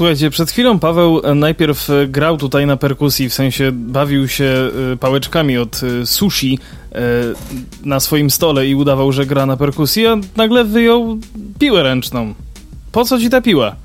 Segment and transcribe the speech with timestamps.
[0.00, 4.96] Słuchajcie, przed chwilą Paweł najpierw e, grał tutaj na perkusji, w sensie bawił się e,
[4.96, 6.58] pałeczkami od e, sushi
[7.84, 11.18] na swoim stole i udawał, że gra na perkusji, a nagle wyjął
[11.58, 12.34] piłę ręczną.
[12.92, 13.76] Po co ci ta piła?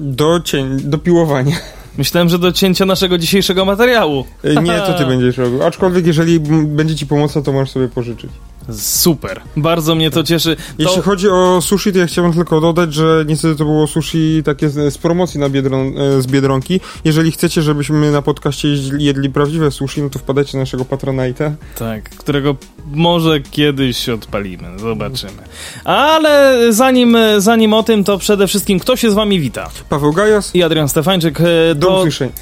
[0.00, 1.56] Do, cień, do piłowania.
[1.98, 4.24] Myślałem, że do cięcia naszego dzisiejszego materiału.
[4.62, 5.62] Nie, to ty będziesz robił.
[5.62, 8.30] Aczkolwiek, jeżeli będzie ci pomocna, to możesz sobie pożyczyć.
[8.72, 10.56] Super, bardzo mnie to cieszy.
[10.56, 10.62] To...
[10.78, 14.68] Jeśli chodzi o sushi, to ja chciałbym tylko dodać, że niestety to było sushi takie
[14.68, 16.80] z, promocji na Biedron, e, z Biedronki.
[17.04, 21.52] Jeżeli chcecie, żebyśmy na podcaście jedli prawdziwe sushi, no to wpadajcie na naszego Patronite'a.
[21.78, 22.56] Tak, którego
[22.92, 25.42] może kiedyś odpalimy, zobaczymy.
[25.84, 29.70] Ale zanim, zanim o tym, to przede wszystkim kto się z wami wita?
[29.88, 31.40] Paweł Gajas i Adrian Stefańczyk.
[31.40, 32.32] E, Do usłyszenia.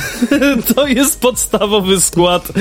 [0.74, 2.52] to jest podstawowy skład.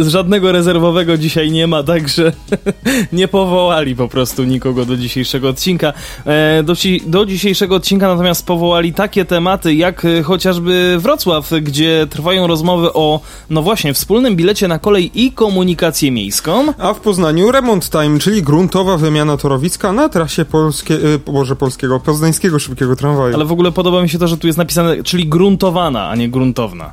[0.00, 2.32] E, żadnego rezerwowego dzisiaj nie ma, tak także
[3.12, 5.92] nie powołali po prostu nikogo do dzisiejszego odcinka.
[6.26, 6.74] E, do,
[7.06, 13.20] do, dzisiejszego odcinka natomiast powołali takie tematy jak e, chociażby Wrocław, gdzie trwają rozmowy o,
[13.50, 16.72] no właśnie, wspólnym bilecie na kolej i komunikację miejską.
[16.78, 22.58] A w Poznaniu Remont Time, czyli gruntowa wymiana torowiska na trasie polskie, Boże, polskiego, poznańskiego
[22.58, 23.34] szybkiego tramwaju.
[23.34, 26.28] Ale w ogóle podoba mi się to, że tu jest napisane, czyli gruntowana, a nie
[26.28, 26.92] gruntowna.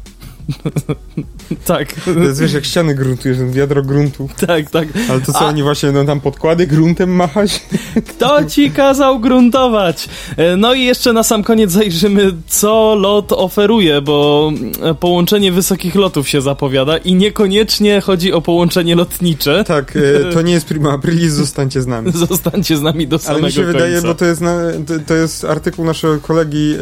[1.66, 1.94] tak.
[1.94, 4.30] To jest wiesz, jak ściany gruntujesz, wiadro gruntu.
[4.48, 4.88] Tak, tak.
[5.10, 5.46] Ale to co, A...
[5.46, 7.62] oni właśnie no, tam podkłady gruntem machać?
[8.10, 10.10] Kto ci kazał gruntować?
[10.38, 15.96] E, no i jeszcze na sam koniec zajrzymy, co lot oferuje, bo e, połączenie wysokich
[15.96, 19.64] lotów się zapowiada i niekoniecznie chodzi o połączenie lotnicze.
[19.64, 22.12] Tak, e, to nie jest prima aprilis, zostańcie z nami.
[22.28, 23.74] Zostańcie z nami do samego Ale mi się końca.
[23.74, 24.58] wydaje, bo to jest, na,
[25.08, 26.74] to jest artykuł naszego kolegi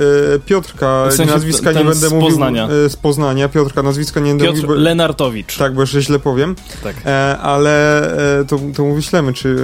[0.46, 2.30] Piotrka, w sensie nazwiska nie będę z mówił.
[2.30, 2.68] Poznania.
[2.88, 3.50] Z Poznania.
[3.56, 4.76] Piotrka, nazwiska nie będę Piotr mówił.
[4.76, 4.82] Bo...
[4.82, 5.58] Lenartowicz.
[5.58, 6.56] Tak, bo jeszcze źle powiem.
[6.84, 6.96] Tak.
[7.06, 8.04] E, ale
[8.40, 9.56] e, to, to wyślemy, czy...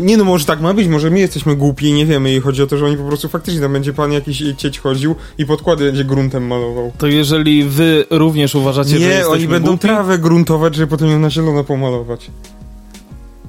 [0.00, 2.62] Nie no, może tak ma być, może my jesteśmy głupi i nie wiemy i chodzi
[2.62, 5.84] o to, że oni po prostu faktycznie tam będzie pan jakiś cieć chodził i podkłady
[5.84, 6.92] będzie gruntem malował.
[6.98, 9.82] To jeżeli wy również uważacie, nie, że Nie, oni będą głupi?
[9.82, 12.30] trawę gruntować, żeby potem ją na zielono pomalować.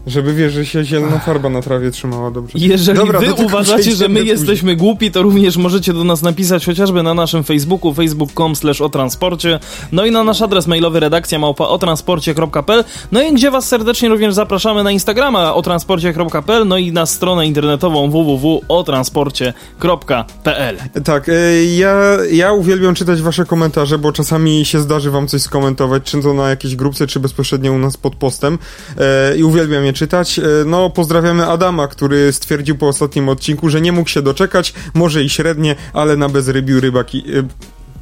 [0.07, 2.57] Żeby wiesz, że się zielona farba na trawie trzymała dobrze.
[2.61, 7.03] Jeżeli Dobra, wy uważacie, że my jesteśmy głupi, to również możecie do nas napisać chociażby
[7.03, 9.59] na naszym Facebooku, facebook.com slash o transporcie,
[9.91, 14.09] no i na nasz adres mailowy redakcja małpa o transporcie.pl, no i gdzie was serdecznie
[14.09, 22.17] również zapraszamy na Instagrama o transporcie.pl, no i na stronę internetową www.otransporcie.pl Tak, e, ja,
[22.31, 26.49] ja uwielbiam czytać wasze komentarze, bo czasami się zdarzy wam coś skomentować, czy to na
[26.49, 28.57] jakiejś grupce, czy bezpośrednio u nas pod postem.
[28.97, 30.39] E, i uwielbiam je czytać.
[30.39, 35.23] E, no, pozdrawiamy Adama, który stwierdził po ostatnim odcinku, że nie mógł się doczekać, może
[35.23, 37.23] i średnie, ale na bezrybiu rybaki...
[37.37, 37.43] E,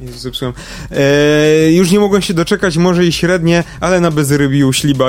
[0.00, 0.54] Jezu, zepsułem.
[0.90, 5.08] E, już nie mogłem się doczekać, może i średnie, ale na bezrybiu śliba...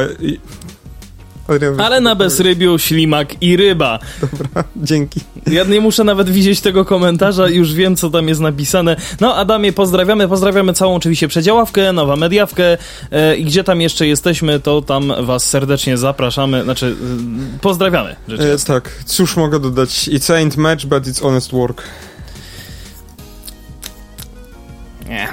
[1.78, 4.00] Ale na bezrybiu ślimak i ryba.
[4.22, 5.19] Dobra, dzięki.
[5.47, 8.96] Ja nie muszę nawet widzieć tego komentarza, już wiem, co tam jest napisane.
[9.22, 12.78] No, Adamie, pozdrawiamy, pozdrawiamy całą oczywiście przedziaławkę, nowa mediawkę
[13.12, 16.96] e, i gdzie tam jeszcze jesteśmy, to tam was serdecznie zapraszamy, znaczy
[17.56, 18.16] e, pozdrawiamy.
[18.30, 19.90] E, tak, cóż mogę dodać?
[19.90, 21.84] It's ain't match, but it's honest work.
[25.09, 25.28] Nie.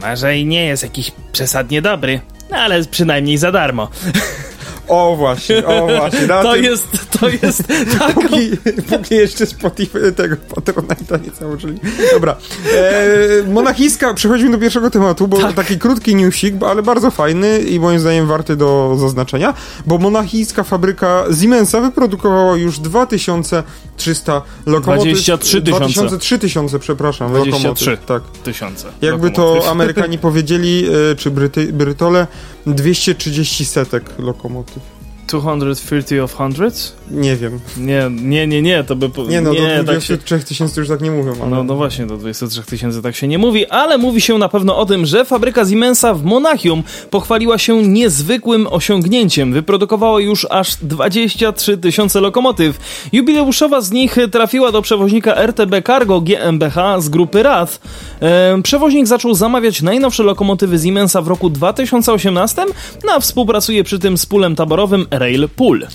[0.00, 2.20] Może i nie jest jakiś przesadnie dobry,
[2.50, 3.88] ale przynajmniej za darmo.
[4.88, 6.28] O właśnie, o właśnie.
[6.28, 6.64] to, tym...
[6.64, 6.88] jest,
[7.20, 7.62] to jest,
[7.98, 8.14] tak.
[8.14, 8.50] póki,
[8.88, 11.78] póki jeszcze Spotify tego Patronite'a nie założyli.
[12.12, 12.36] Dobra.
[12.74, 15.54] E, monachijska, przechodzimy do pierwszego tematu, bo tak.
[15.54, 19.54] taki krótki newsik, ale bardzo fajny i moim zdaniem warty do zaznaczenia,
[19.86, 25.04] bo monachijska fabryka Siemensa wyprodukowała już 2300 lokomotyw.
[25.04, 26.18] 23 tysiące.
[26.18, 28.06] 3000, przepraszam, 23 lokomotyw.
[28.06, 28.22] Tak.
[28.44, 28.88] tysiące.
[29.02, 32.26] Jakby to Amerykanie powiedzieli, e, czy Bryty, Brytole,
[32.66, 34.81] 230 setek lokomotyw.
[35.28, 36.92] 230 of hundreds?
[37.10, 37.60] Nie wiem.
[37.76, 39.08] Nie, nie, nie, nie, to by...
[39.08, 39.22] Po...
[39.22, 41.34] Nie, no nie, do 23 tak tysięcy już tak nie mówią.
[41.40, 41.50] Ale...
[41.50, 44.76] No, no właśnie, do 23 tysięcy tak się nie mówi, ale mówi się na pewno
[44.76, 49.52] o tym, że fabryka Siemensa w Monachium pochwaliła się niezwykłym osiągnięciem.
[49.52, 52.78] Wyprodukowała już aż 23 tysiące lokomotyw.
[53.12, 57.80] Jubileuszowa z nich trafiła do przewoźnika RTB Cargo GmbH z grupy RAT.
[58.20, 62.64] E, przewoźnik zaczął zamawiać najnowsze lokomotywy Siemensa w roku 2018,
[63.04, 65.86] no a współpracuje przy tym z pulem taborowym Rail Pool.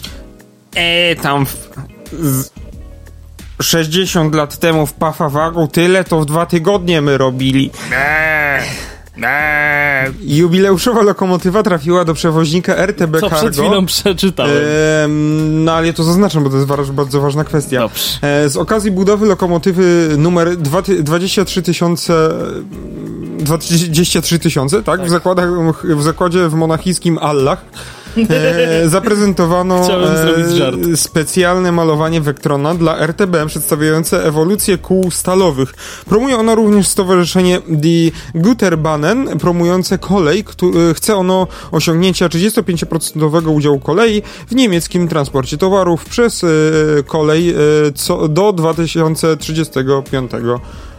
[0.75, 1.69] Eee, tam w,
[2.21, 2.49] z,
[3.61, 7.71] 60 lat temu w Pafawagu tyle to w dwa tygodnie my robili.
[7.93, 8.61] Eee.
[9.23, 13.35] Eee, Jubileuszowa lokomotywa trafiła do przewoźnika RTB co Cargo.
[13.37, 14.57] przed chwilą przeczytałem.
[15.03, 17.79] Em, no ale ja to zaznaczam, bo to jest bardzo ważna kwestia.
[17.79, 18.03] Dobrze.
[18.21, 22.13] E, z okazji budowy lokomotywy numer dwa ty- 23 tysiące
[23.39, 25.01] 23 tysiące, tak?
[25.05, 25.49] W, zakładach,
[25.95, 27.65] w zakładzie w monachijskim Allach
[28.29, 29.83] e, zaprezentowano
[30.57, 30.77] żart.
[30.95, 35.73] specjalne malowanie Vectrona dla RTB przedstawiające ewolucję kół stalowych.
[36.05, 44.21] Promuje ono również stowarzyszenie Die Güterbahnen promujące kolej, któ- chce ono osiągnięcia 35% udziału kolei
[44.47, 46.47] w niemieckim transporcie towarów przez e,
[47.07, 47.53] kolej e,
[47.95, 50.31] co, do 2035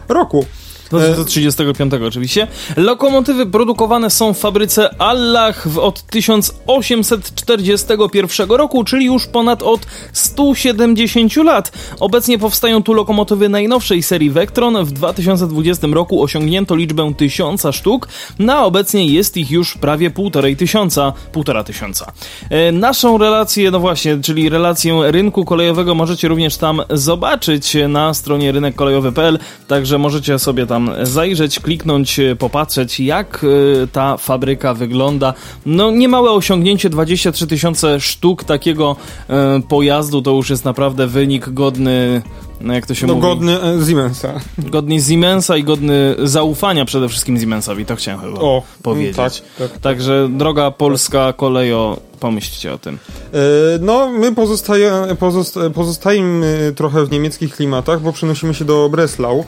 [0.07, 0.45] roku.
[0.91, 2.47] Do, do 35 oczywiście.
[2.77, 11.35] Lokomotywy produkowane są w fabryce Allach w, od 1841 roku, czyli już ponad od 170
[11.35, 11.71] lat.
[11.99, 14.85] Obecnie powstają tu lokomotywy najnowszej serii Vectron.
[14.85, 18.07] W 2020 roku osiągnięto liczbę tysiąca sztuk.
[18.39, 21.13] Na obecnie jest ich już prawie półtorej tysiąca.
[21.31, 22.11] Półtora tysiąca.
[22.49, 28.51] E, naszą relację, no właśnie, czyli relację rynku kolejowego możecie również tam zobaczyć na stronie
[28.51, 33.45] rynekkolejowy.pl, także możecie sobie tam zajrzeć, kliknąć, e, popatrzeć jak
[33.83, 35.33] e, ta fabryka wygląda.
[35.65, 38.95] No niemałe osiągnięcie, 23 tysiące sztuk takiego
[39.29, 42.21] e, pojazdu to już jest naprawdę wynik godny,
[42.61, 43.27] no jak to się No mówi?
[43.27, 44.33] godny e, Siemensa.
[44.57, 49.15] godny Siemensa i godny zaufania przede wszystkim Siemensowi, to chciałem chyba O, powiedzieć.
[49.17, 49.33] tak,
[49.69, 49.77] tak.
[49.81, 52.97] Także droga polska kolejo, pomyślcie o tym.
[53.33, 53.37] E,
[53.81, 59.45] No, my pozostaje, pozosta, pozostajemy trochę w niemieckich klimatach, bo przenosimy się do Breslau,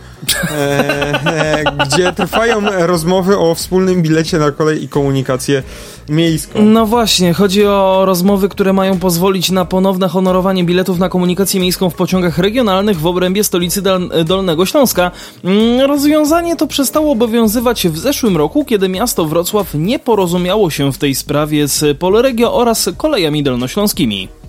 [0.51, 0.55] e,
[1.59, 5.63] e, gdzie trwają rozmowy o wspólnym bilecie na kolej i komunikację
[6.09, 6.61] miejską.
[6.61, 11.89] No właśnie, chodzi o rozmowy, które mają pozwolić na ponowne honorowanie biletów na komunikację miejską
[11.89, 13.81] w pociągach regionalnych w obrębie stolicy
[14.25, 15.11] Dolnego Śląska.
[15.43, 20.97] Mm, Rozwiązanie to przestało obowiązywać w zeszłym roku, kiedy miasto Wrocław nie porozumiało się w
[20.97, 24.40] tej sprawie z Polregio oraz kolejami dolnośląskimi.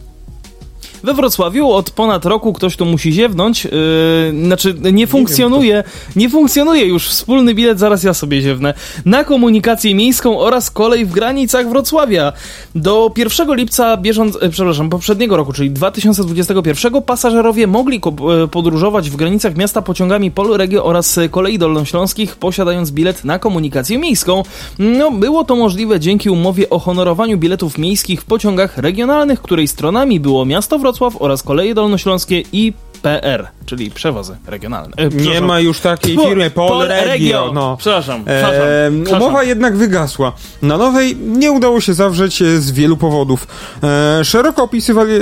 [1.04, 3.70] We Wrocławiu od ponad roku ktoś tu musi ziewnąć, yy,
[4.46, 5.84] znaczy nie funkcjonuje,
[6.16, 11.12] nie funkcjonuje już wspólny bilet, zaraz ja sobie ziewnę, na komunikację miejską oraz kolej w
[11.12, 12.32] granicach Wrocławia.
[12.74, 18.00] Do 1 lipca bieżąc, e, przepraszam, poprzedniego roku, czyli 2021, pasażerowie mogli
[18.44, 23.98] e, podróżować w granicach miasta pociągami Polregio oraz e, kolei dolnośląskich, posiadając bilet na komunikację
[23.98, 24.42] miejską.
[24.78, 30.20] No, było to możliwe dzięki umowie o honorowaniu biletów miejskich w pociągach regionalnych, której stronami
[30.20, 32.72] było miasto Wrocław oraz koleje dolnośląskie i
[33.02, 34.96] PR, czyli przewozy regionalne.
[34.96, 37.02] E, Nie ma już takiej firmy, Polregio.
[37.02, 37.50] Polregio.
[37.54, 37.76] No.
[37.76, 39.22] Przepraszam, przepraszam, E, przepraszam.
[39.22, 40.32] umowa jednak wygasła.
[40.62, 43.46] Na nowej nie udało się zawrzeć e, z wielu powodów.
[43.82, 45.20] E, szeroko opisywali e,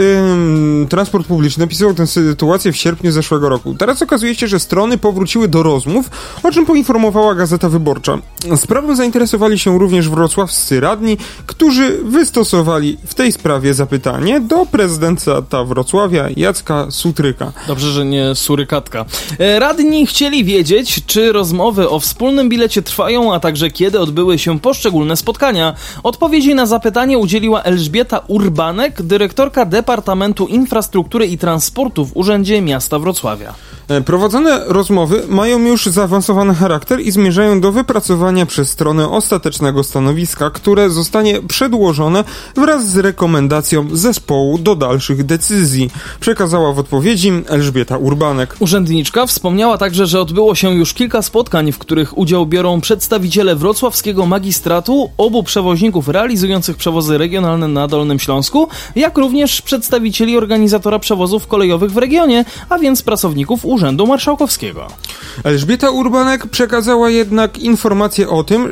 [0.88, 3.75] transport publiczny, opisywał tę sytuację w sierpniu zeszłego roku.
[3.75, 6.10] Teraz okazuje się, że strony powróciły do rozmów,
[6.42, 8.19] o czym poinformowała Gazeta Wyborcza.
[8.56, 11.16] Sprawą zainteresowali się również wrocławscy radni,
[11.46, 17.52] którzy wystosowali w tej sprawie zapytanie do prezydenta Wrocławia Jacka Sutryka.
[17.66, 19.04] Dobrze, że nie surykatka.
[19.38, 24.60] E, Radni chcieli wiedzieć, czy rozmowy o wspólnym bilecie trwają, a także kiedy odbyły się
[24.60, 25.74] poszczególne spotkania.
[26.02, 33.54] Odpowiedzi na zapytanie udzieliła Elżbieta Urbanek, dyrektorka Departamentu Infrastruktury i Transportu w Urzędzie Miasta Wrocławia.
[33.90, 40.50] E, Prowadzone rozmowy mają już zaawansowany charakter i zmierzają do wypracowania przez stronę ostatecznego stanowiska,
[40.50, 42.25] które zostanie przedłożone
[42.56, 48.56] wraz z rekomendacją zespołu do dalszych decyzji, przekazała w odpowiedzi Elżbieta Urbanek.
[48.59, 54.26] Urzędniczka wspomniała także, że odbyło się już kilka spotkań, w których udział biorą przedstawiciele wrocławskiego
[54.26, 61.92] magistratu, obu przewoźników realizujących przewozy regionalne na Dolnym Śląsku, jak również przedstawicieli organizatora przewozów kolejowych
[61.92, 64.87] w regionie, a więc pracowników Urzędu Marszałkowskiego.
[65.44, 68.66] Elżbieta Urbanek przekazała jednak informację o tym,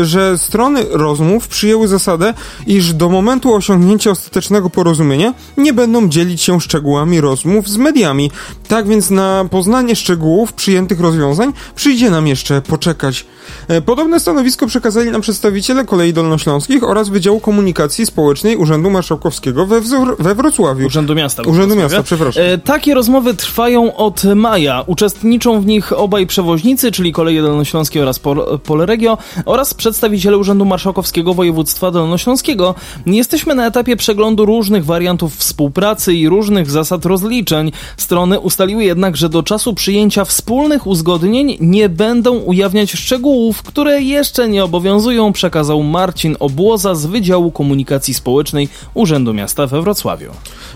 [0.00, 2.34] y, że strony rozmów przyjęły zasadę,
[2.66, 8.30] iż do momentu osiągnięcia ostatecznego porozumienia nie będą dzielić się szczegółami rozmów z mediami.
[8.68, 13.26] Tak więc na poznanie szczegółów przyjętych rozwiązań przyjdzie nam jeszcze poczekać.
[13.68, 19.80] E, Podobne stanowisko przekazali nam przedstawiciele Kolei Dolnośląskich oraz Wydziału Komunikacji Społecznej Urzędu Marszałkowskiego we,
[19.80, 20.86] wzor- we Wrocławiu.
[20.86, 21.42] Urzędu Miasta.
[21.42, 21.76] Urzędu.
[21.76, 22.42] Miasta, przepraszam.
[22.42, 24.84] E, takie rozmowy trwają od maja.
[24.86, 31.34] Uczestniczą w nich obaj przewoźnicy, czyli Koleje Dolnośląskie oraz Pol Polregio oraz przedstawiciele Urzędu Marszałkowskiego
[31.34, 32.74] Województwa Dolnośląskiego.
[33.06, 37.72] Jesteśmy na etapie przeglądu różnych wariantów współpracy i różnych zasad rozliczeń.
[37.96, 44.48] Strony ustaliły jednak, że do czasu przyjęcia wspólnych uzgodnień nie będą ujawniać szczegółów, które jeszcze
[44.48, 50.30] nie obowiązują, przekazał Marcin Obłoza z Wydziału Komunikacji Społecznej Urzędu Miasta we Wrocławiu.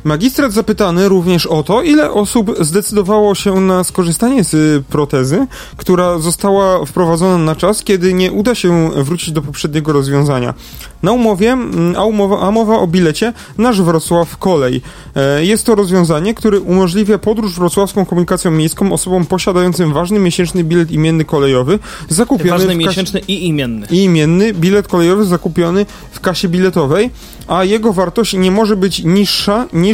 [0.05, 6.87] Magistrat zapytany również o to, ile osób zdecydowało się na skorzystanie z protezy, która została
[6.87, 10.55] wprowadzona na czas, kiedy nie uda się wrócić do poprzedniego rozwiązania.
[11.03, 11.57] Na umowie,
[11.97, 14.83] a, umowa, a mowa o bilecie Nasz Wrocław Kolej.
[15.17, 20.91] E, jest to rozwiązanie, które umożliwia podróż wrocławską komunikacją miejską osobom posiadającym ważny miesięczny bilet
[20.91, 21.79] imienny kolejowy,
[22.09, 23.87] zakupiony Ważny miesięczny i imienny.
[23.91, 27.11] i imienny bilet kolejowy zakupiony w kasie biletowej,
[27.49, 29.90] a jego wartość nie może być niższa niż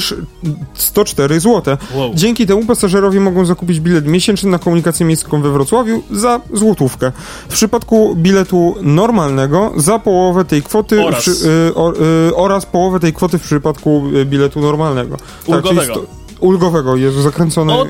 [0.75, 1.77] 104 zł.
[1.95, 2.15] Wow.
[2.15, 7.13] Dzięki temu pasażerowie mogą zakupić bilet miesięczny na komunikację miejską we Wrocławiu za złotówkę.
[7.49, 11.21] W przypadku biletu normalnego za połowę tej kwoty Oraz.
[11.21, 11.93] przy, y, o,
[12.29, 15.17] y, oraz połowę tej kwoty w przypadku y, biletu normalnego.
[15.17, 16.07] Tak, Ulgowego.
[16.41, 17.17] Ulgowego jest.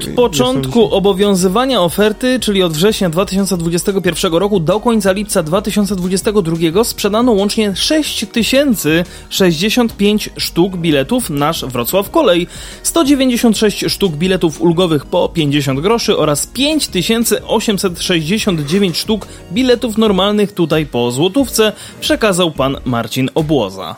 [0.09, 7.77] Od początku obowiązywania oferty, czyli od września 2021 roku do końca lipca 2022 sprzedano łącznie
[7.77, 12.47] 6065 sztuk biletów Nasz Wrocław Kolej,
[12.83, 21.73] 196 sztuk biletów ulgowych po 50 groszy oraz 5869 sztuk biletów normalnych tutaj po złotówce
[22.01, 23.97] przekazał pan Marcin Obłoza.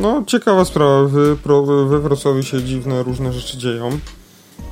[0.00, 1.02] No, ciekawa sprawa.
[1.08, 3.98] W, pro, we Wrocławiu się dziwne różne rzeczy dzieją.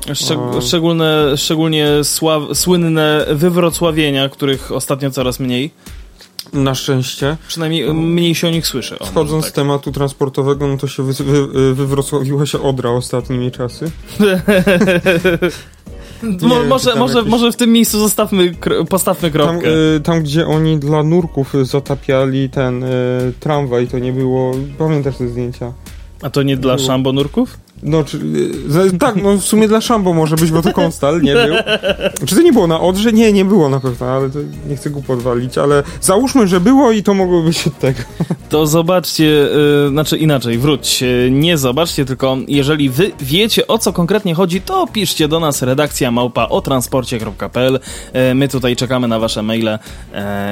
[0.07, 0.61] Szczeg- A.
[0.61, 1.88] szczególne, szczególnie
[2.54, 5.71] słynne wywrocławienia, których ostatnio coraz mniej.
[6.52, 7.37] Na szczęście.
[7.49, 8.99] Przynajmniej y, mniej się o nich słyszy.
[8.99, 13.50] O, Wchodząc może z tematu transportowego, no to się wy, wy, wywrocławiła się Odra ostatnimi
[13.52, 13.90] czasy.
[16.43, 18.52] Mo- nie może, tam może, jakieś- może w tym miejscu zostawmy,
[18.88, 19.69] postawmy Tam, kropkę.
[19.97, 22.88] y, tam, gdzie oni dla nurków zatapiali ten y,
[23.40, 24.52] tramwaj, to nie było...
[24.78, 25.73] Pamiętasz te zdjęcia?
[26.23, 26.87] A to nie dla było.
[26.87, 27.59] szambonurków?
[27.83, 28.21] No, czy,
[28.69, 31.54] za- tak, no w sumie dla Szambo może być, bo to Konstal nie był.
[32.26, 33.12] Czy to nie było na Odrze?
[33.12, 34.38] Nie, nie było na pewno, ale to
[34.69, 37.99] nie chcę głupot walić, ale załóżmy, że było i to mogło być od tego.
[38.49, 39.49] To zobaczcie,
[39.87, 44.87] y, znaczy inaczej, wróć, nie zobaczcie, tylko jeżeli wy wiecie o co konkretnie chodzi, to
[44.87, 47.81] piszcie do nas redakcja małpa o transporcie.pl.
[48.31, 49.78] Y, my tutaj czekamy na wasze maile.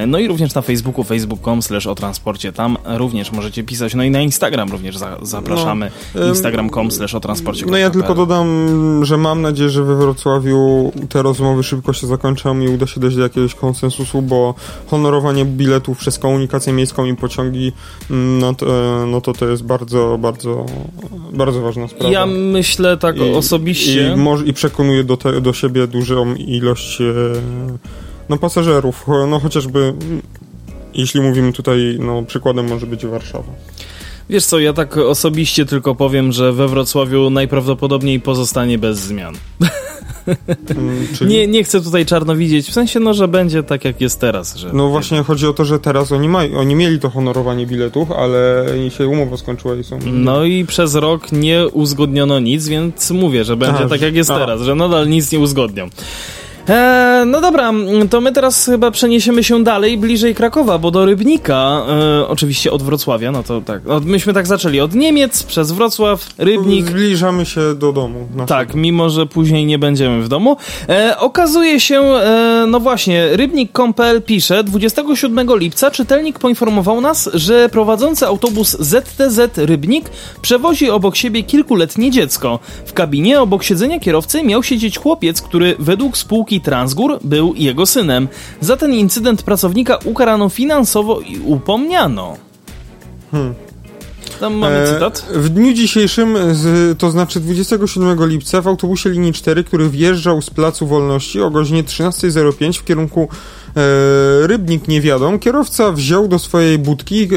[0.07, 2.53] No i również na Facebooku, facebook.com slash o transporcie.
[2.53, 3.95] Tam również możecie pisać.
[3.95, 5.91] No i na Instagram również za, zapraszamy.
[6.15, 7.67] No, Instagram.com slash o transporcie.
[7.67, 8.69] No ja tylko dodam,
[9.05, 13.17] że mam nadzieję, że we Wrocławiu te rozmowy szybko się zakończą i uda się dojść
[13.17, 14.55] do jakiegoś konsensusu, bo
[14.87, 17.73] honorowanie biletów przez komunikację miejską i pociągi,
[18.11, 18.67] mm, no to,
[19.07, 20.67] no to to jest bardzo, bardzo,
[21.33, 22.13] bardzo ważna sprawa.
[22.13, 24.13] Ja myślę tak I- osobiście.
[24.13, 27.05] I, może, i przekonuje do, te, do siebie dużą ilość e,
[28.29, 30.23] no, pasażerów, no chociażby mm,
[30.95, 33.53] jeśli mówimy tutaj, no przykładem może być Warszawa.
[34.31, 39.35] Wiesz co, ja tak osobiście tylko powiem, że we Wrocławiu najprawdopodobniej pozostanie bez zmian.
[40.77, 41.31] Mm, Czyli...
[41.31, 44.57] Nie, nie chcę tutaj czarno widzieć, w sensie, no, że będzie tak jak jest teraz.
[44.57, 48.13] Że No właśnie chodzi o to, że teraz oni, mają, oni mieli to honorowanie biletów,
[48.13, 48.67] ale
[48.99, 49.99] się umowa skończyła i są...
[50.13, 54.61] No i przez rok nie uzgodniono nic, więc mówię, że będzie tak jak jest teraz,
[54.61, 55.89] że nadal nic nie uzgodnią.
[56.69, 57.73] E, no dobra,
[58.11, 61.83] to my teraz chyba przeniesiemy się dalej, bliżej Krakowa, bo do Rybnika,
[62.23, 66.27] e, oczywiście od Wrocławia, no to tak, od, myśmy tak zaczęli, od Niemiec przez Wrocław,
[66.39, 68.19] Rybnik, Zbliżamy się do domu.
[68.31, 68.47] naszego.
[68.47, 70.57] Tak, mimo że później nie będziemy w domu.
[70.89, 78.27] E, okazuje się, e, no właśnie, rybnik.pl pisze, 27 lipca czytelnik poinformował nas, że prowadzący
[78.27, 80.05] autobus ZTZ Rybnik
[80.43, 82.59] przewozi obok siebie kilkuletnie dziecko.
[82.87, 88.29] W kabinie obok siedzenia kierowcy miał siedzieć chłopiec, który według spółki Transgór był jego synem.
[88.61, 92.37] Za ten incydent pracownika ukarano finansowo i upomniano.
[94.41, 95.27] Tam mamy E, cytat.
[95.35, 100.51] W dniu dzisiejszym, z, to znaczy 27 lipca, w autobusie linii 4, który wjeżdżał z
[100.51, 103.29] Placu Wolności o godzinie 13.05 w kierunku
[103.77, 107.29] e, Rybnik Niewiadom, kierowca wziął do swojej budki e,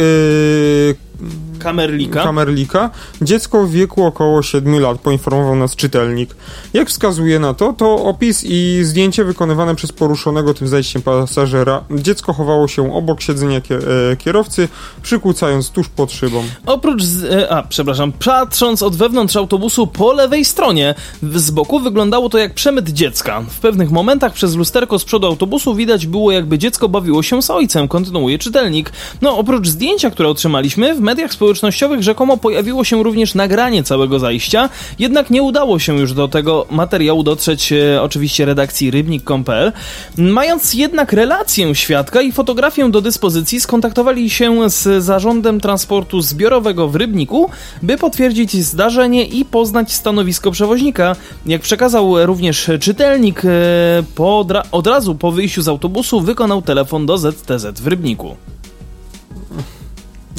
[1.59, 2.23] Kamerlika.
[2.23, 2.89] kamerlika
[3.21, 6.35] dziecko w wieku około 7 lat, poinformował nas czytelnik.
[6.73, 11.83] Jak wskazuje na to, to opis i zdjęcie wykonywane przez poruszonego tym zajściem pasażera.
[11.91, 14.67] Dziecko chowało się obok siedzenia e, kierowcy,
[15.01, 16.43] przykucając tuż pod szybą.
[16.65, 22.29] Oprócz, z, e, a przepraszam, patrząc od wewnątrz autobusu po lewej stronie, z boku wyglądało
[22.29, 23.41] to jak przemyt dziecka.
[23.49, 27.49] W pewnych momentach przez lusterko z przodu autobusu widać było jakby dziecko bawiło się z
[27.49, 28.91] ojcem, kontynuuje czytelnik.
[29.21, 34.69] No oprócz zdjęcia, które otrzymaliśmy, w mediach społecznościowych rzekomo pojawiło się również nagranie całego zajścia,
[34.99, 39.71] jednak nie udało się już do tego materiału dotrzeć e, oczywiście redakcji rybnik.pl.
[40.17, 46.95] Mając jednak relację świadka i fotografię do dyspozycji, skontaktowali się z zarządem transportu zbiorowego w
[46.95, 47.49] Rybniku,
[47.81, 51.15] by potwierdzić zdarzenie i poznać stanowisko przewoźnika.
[51.45, 53.49] Jak przekazał również czytelnik, e,
[54.15, 58.35] po od razu po wyjściu z autobusu wykonał telefon do ZTZ w Rybniku.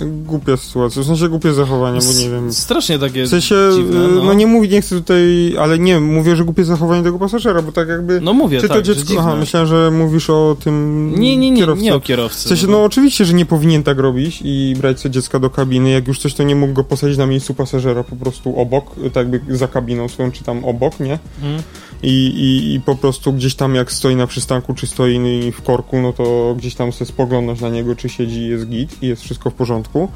[0.04, 2.52] Głupia sytuacja, w sensie głupie zachowanie, bo nie wiem.
[2.52, 4.24] Strasznie takie W sensie, dziwne, y, no.
[4.24, 7.72] no nie mówię, nie chcę tutaj, ale nie, mówię, że głupie zachowanie tego pasażera, bo
[7.72, 8.20] tak jakby...
[8.20, 9.14] No mówię, Czy to tak, że dziecko...
[9.18, 11.84] Aha, myślałem, że mówisz o tym Nie, nie, nie, kierowcy.
[11.84, 12.44] nie o kierowcy.
[12.44, 15.90] W sensie, no oczywiście, że nie powinien tak robić i brać sobie dziecka do kabiny.
[15.90, 19.32] Jak już coś, to nie mógł go posadzić na miejscu pasażera, po prostu obok, tak
[19.32, 21.18] jakby za kabiną swoją, czy tam obok, nie?
[21.42, 21.62] Mhm.
[22.02, 26.00] I, i, I po prostu gdzieś tam jak stoi na przystanku, czy stoi w korku,
[26.00, 29.50] no to gdzieś tam sobie spoglądasz na niego, czy siedzi jest git i jest wszystko
[29.50, 30.08] w porządku.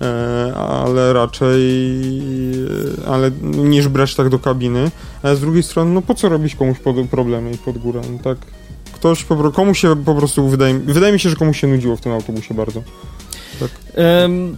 [0.00, 1.62] E, ale raczej
[3.04, 4.90] e, ale niż brać tak do kabiny.
[5.22, 8.00] A z drugiej strony, no po co robić komuś pod, problemy i pod górę?
[8.12, 8.38] No tak
[8.92, 12.00] ktoś, po, komu się po prostu wydaje, wydaje mi się, że komuś się nudziło w
[12.00, 12.82] tym autobusie bardzo.
[13.60, 13.68] Em,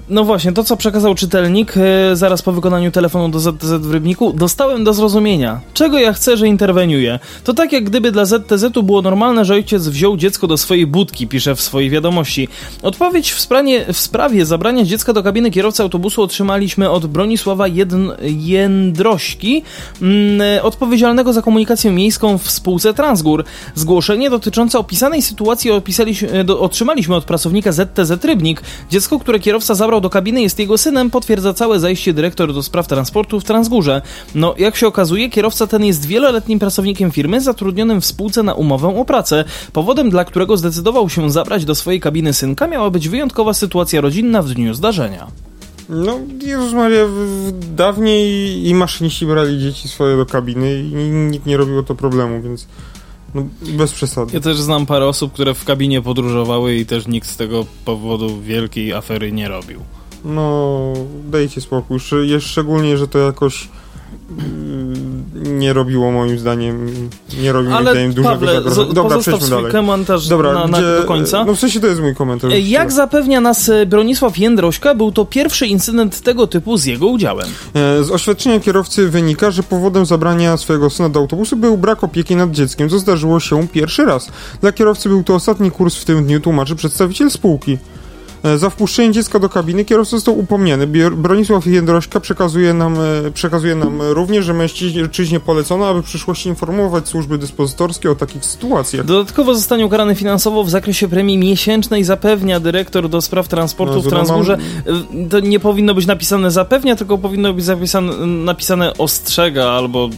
[0.09, 4.33] No właśnie, to co przekazał czytelnik e, zaraz po wykonaniu telefonu do ZTZ w Rybniku,
[4.33, 5.61] dostałem do zrozumienia.
[5.75, 7.19] Czego ja chcę, że interweniuję?
[7.45, 11.27] To tak jak gdyby dla ZTZ-u było normalne, że ojciec wziął dziecko do swojej budki,
[11.27, 12.49] pisze w swojej wiadomości.
[12.83, 13.47] Odpowiedź w
[13.93, 19.63] w sprawie zabrania dziecka do kabiny kierowcy autobusu otrzymaliśmy od Bronisława Jedn, Jędrośki,
[20.03, 23.45] mm, e, odpowiedzialnego za komunikację miejską w spółce Transgór.
[23.75, 28.63] Zgłoszenie dotyczące opisanej sytuacji opisaliśmy, e, otrzymaliśmy od pracownika ZTZ Rybnik.
[28.91, 32.87] Dziecko, które kierowca zabrał do kabiny jest jego synem, potwierdza całe zajście dyrektor do spraw
[32.87, 34.03] transportu w Transgórze.
[34.35, 39.01] No, jak się okazuje, kierowca ten jest wieloletnim pracownikiem firmy zatrudnionym w spółce na umowę
[39.01, 39.45] o pracę.
[39.73, 44.43] Powodem, dla którego zdecydował się zabrać do swojej kabiny synka, miała być wyjątkowa sytuacja rodzinna
[44.43, 45.27] w dniu zdarzenia.
[45.89, 47.05] No, Jezus Maria,
[47.77, 52.43] dawniej i maszyniści brali dzieci swoje do kabiny i nikt nie robił o to problemu,
[52.43, 52.67] więc
[53.37, 54.33] no, bez przesady.
[54.35, 58.41] Ja też znam parę osób, które w kabinie podróżowały i też nikt z tego powodu
[58.41, 59.81] wielkiej afery nie robił.
[60.25, 60.93] No,
[61.25, 61.99] dajcie spokój.
[62.41, 63.69] Szczególnie, że to jakoś
[65.47, 66.87] nie robiło moim zdaniem,
[67.41, 68.93] nie robi moim zdaniem dużego zagrożenia.
[68.93, 69.73] Dobra, przejdźmy dalej.
[69.73, 71.45] komentarz Dobra, na, na, gdzie, do końca.
[71.45, 72.53] No w sensie to jest mój komentarz.
[72.53, 77.07] E, Jak zapewnia nas e, Bronisław Jędrośka, był to pierwszy incydent tego typu z jego
[77.07, 77.47] udziałem.
[77.75, 82.37] E, Z oświadczenia kierowcy wynika, że powodem zabrania swojego syna do autobusu był brak opieki
[82.37, 84.29] nad dzieckiem, co zdarzyło się pierwszy raz.
[84.61, 87.79] Dla kierowcy był to ostatni kurs w tym dniu, tłumaczy przedstawiciel spółki.
[88.55, 90.87] E, Za wpuszczenie dziecka do kabiny kierowca został upomniany.
[91.11, 97.09] Bronisław Jędrośka przekazuje nam, e, przekazuje nam również, że mężczyźnie polecono, aby w przyszłości informować
[97.09, 99.07] służby dyspozytorskie o takich sytuacjach.
[99.07, 104.07] Dodatkowo zostanie ukarany finansowo w zakresie premii miesięcznej, zapewnia dyrektor do spraw transportu No, w
[104.07, 104.59] Transgórze.
[104.87, 110.09] E, To nie powinno być napisane zapewnia, tylko powinno być zapisane, napisane ostrzega albo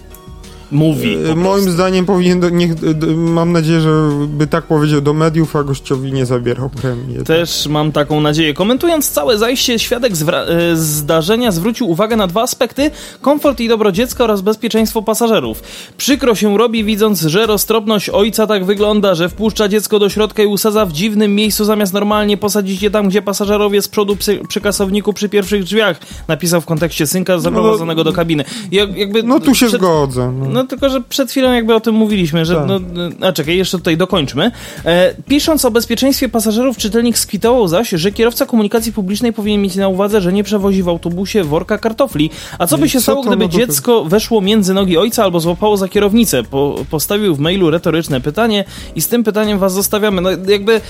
[0.70, 1.16] mówi.
[1.30, 1.34] E.
[1.34, 2.72] Moim zdaniem powinien, do, niech,
[3.16, 7.24] mam nadzieję, że by tak powiedział do mediów, a gościowi nie zabierał premii.
[7.24, 8.54] Też mam taką nadzieję.
[8.54, 14.24] Komentując całe zajście, świadek e, zdarzenia zwrócił uwagę na dwa aspekty: komfort i dobro dziecka
[14.24, 15.62] oraz bezpieczeństwo pasażerów.
[15.96, 20.46] Przykro się robi, widząc, że roztropność ojca tak wygląda, że wpuszcza dziecko do środka i
[20.46, 24.60] usadza w dziwnym miejscu, zamiast normalnie posadzić je tam, gdzie pasażerowie z przodu przy, przy
[24.60, 26.00] kasowniku przy pierwszych drzwiach.
[26.28, 28.44] Napisał w kontekście synka zaprowadzonego do kabiny.
[28.72, 30.32] Jak, jakby No tu się przed- zgodzę.
[30.52, 30.57] No.
[30.62, 32.66] No tylko, że przed chwilą jakby o tym mówiliśmy, że Tak.
[32.66, 32.80] no,
[33.28, 34.50] a czekaj, jeszcze tutaj dokończmy.
[34.84, 39.88] E, pisząc o bezpieczeństwie pasażerów, czytelnik skwitował zaś, że kierowca komunikacji publicznej powinien mieć na
[39.88, 42.30] uwadze, że nie przewozi w autobusie worka kartofli.
[42.58, 45.88] A co by się co stało, gdyby dziecko weszło między nogi ojca albo złapało za
[45.88, 46.42] kierownicę?
[46.42, 48.64] Po, postawił w mailu retoryczne pytanie
[48.96, 50.20] i z tym pytaniem was zostawiamy.
[50.20, 50.74] No jakby...
[50.74, 50.80] e,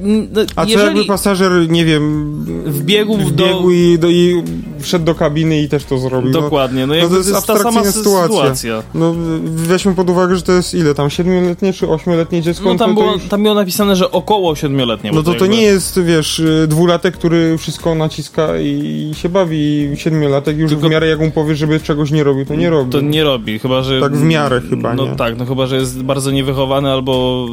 [0.00, 0.86] No, A co jeżeli...
[0.86, 2.34] jakby pasażer, nie wiem,
[2.66, 4.42] Wbiegł w do- wbiegł i, do, i
[4.80, 6.30] wszedł do kabiny i też to zrobił.
[6.32, 8.22] Dokładnie, no No, jakby to jest to jest ta sama sytuacja.
[8.28, 8.82] sytuacja.
[8.94, 12.64] No, weźmy pod uwagę, że to jest ile tam, siedmioletnie czy ośmioletnie dziecko?
[12.64, 15.12] No tam to, to było, już- tam było napisane, że około siedmioletnie.
[15.12, 19.88] No to to nie jest, wiesz, dwulatek, który wszystko naciska i się bawi.
[19.94, 22.92] Siedmiolatek już Tylko- w miarę jak mu powie, żeby czegoś nie robił, to nie robi.
[22.92, 24.00] To nie robi, chyba że.
[24.00, 25.16] Tak w miarę chyba, No nie?
[25.16, 27.46] tak, no chyba, że jest bardzo niewychowany albo.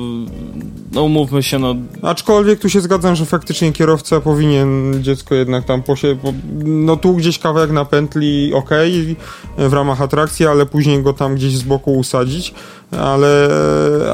[0.92, 1.76] No umówmy się, no.
[2.02, 6.18] Aczkolwiek tu się zgadzam, że faktycznie kierowca powinien dziecko jednak tam posie...
[6.22, 9.16] Po, no tu gdzieś kawałek na pętli, okej,
[9.58, 12.54] w ramach atrakcji, ale później go tam gdzieś z boku usadzić.
[12.92, 13.50] Ale,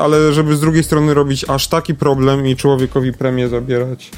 [0.02, 4.12] ale żeby z drugiej strony robić aż taki problem i człowiekowi premię zabierać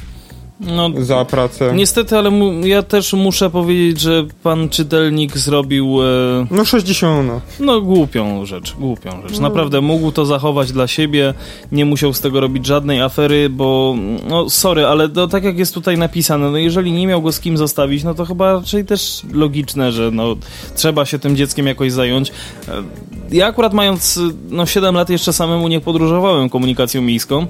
[0.60, 1.72] no za pracę.
[1.74, 7.28] Niestety, ale mu, ja też muszę powiedzieć, że pan czytelnik zrobił e, No 60.
[7.28, 7.40] No.
[7.66, 9.36] no głupią rzecz, głupią rzecz.
[9.36, 9.48] No.
[9.48, 11.34] Naprawdę mógł to zachować dla siebie,
[11.72, 13.94] nie musiał z tego robić żadnej afery, bo
[14.28, 17.40] no sorry, ale to, tak jak jest tutaj napisane, no jeżeli nie miał go z
[17.40, 20.36] kim zostawić, no to chyba raczej też logiczne, że no
[20.76, 22.30] trzeba się tym dzieckiem jakoś zająć.
[22.68, 22.82] E,
[23.30, 24.20] Ja akurat mając
[24.50, 27.46] no 7 lat jeszcze samemu nie podróżowałem komunikacją miejską.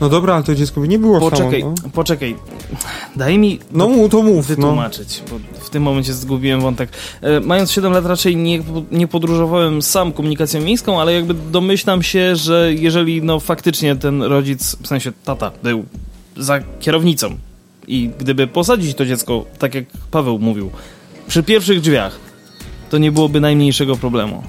[0.00, 1.74] No dobra, ale to dziecko by nie było Poczekaj, samo.
[1.84, 2.36] No, poczekaj.
[3.16, 4.48] Daj mi no mu to mów.
[4.48, 4.56] No.
[4.56, 6.90] wytłumaczyć, bo w tym momencie zgubiłem wątek.
[7.20, 12.36] E, mając 7 lat raczej nie, nie podróżowałem sam komunikacją miejską, ale jakby domyślam się,
[12.36, 15.84] że jeżeli no faktycznie ten rodzic, w sensie tata, był
[16.36, 17.36] za kierownicą
[17.88, 20.70] i gdyby posadzić to dziecko, tak jak Paweł mówił,
[21.28, 22.18] przy pierwszych drzwiach,
[22.90, 24.42] to nie byłoby najmniejszego problemu.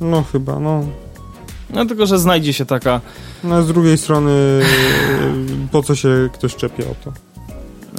[0.00, 0.84] No chyba, no.
[1.70, 3.00] No tylko, że znajdzie się taka...
[3.44, 4.62] No z drugiej strony,
[5.72, 7.12] po co się ktoś czepia o to?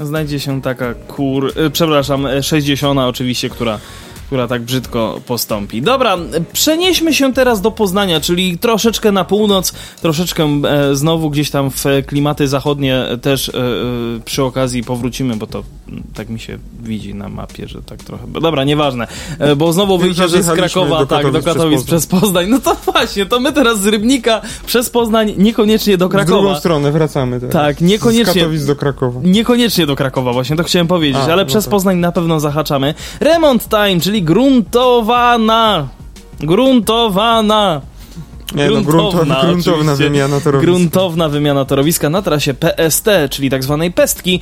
[0.05, 1.53] Znajdzie się taka kur...
[1.55, 3.79] e, Przepraszam, e, 60 oczywiście, która
[4.27, 5.81] która tak brzydko postąpi.
[5.81, 6.17] Dobra,
[6.53, 11.83] przenieśmy się teraz do Poznania, czyli troszeczkę na północ, troszeczkę e, znowu gdzieś tam w
[12.07, 13.63] klimaty zachodnie też e, e,
[14.25, 18.27] przy okazji powrócimy, bo to m, tak mi się widzi na mapie, że tak trochę.
[18.27, 19.07] Dobra, nieważne,
[19.39, 22.47] e, bo znowu wyjdzie, że z Krakowa, do tak, do Katowic przez Katowic przez Poznań.
[22.49, 26.59] No to właśnie, to my teraz z Rybnika przez Poznań, niekoniecznie do W drugą Krakowa.
[26.59, 27.53] stronę wracamy teraz.
[27.53, 28.33] Tak, niekoniecznie.
[28.33, 29.19] Z Katowic do Krakowa.
[29.23, 31.71] Niekoniecznie do Krakowa, właśnie to chciałem powiedzieć, A, ale no przez tak.
[31.71, 32.93] Poznań na pewno zahaczamy.
[33.19, 35.87] Remont Time, czyli gruntowana.
[36.39, 37.81] Gruntowana.
[38.55, 40.03] Nie, no, gruntowa, gruntowna oczywiście.
[40.03, 40.71] wymiana torowiska.
[40.71, 44.39] Gruntowna wymiana torowiska na trasie PST, czyli tak zwanej pestki.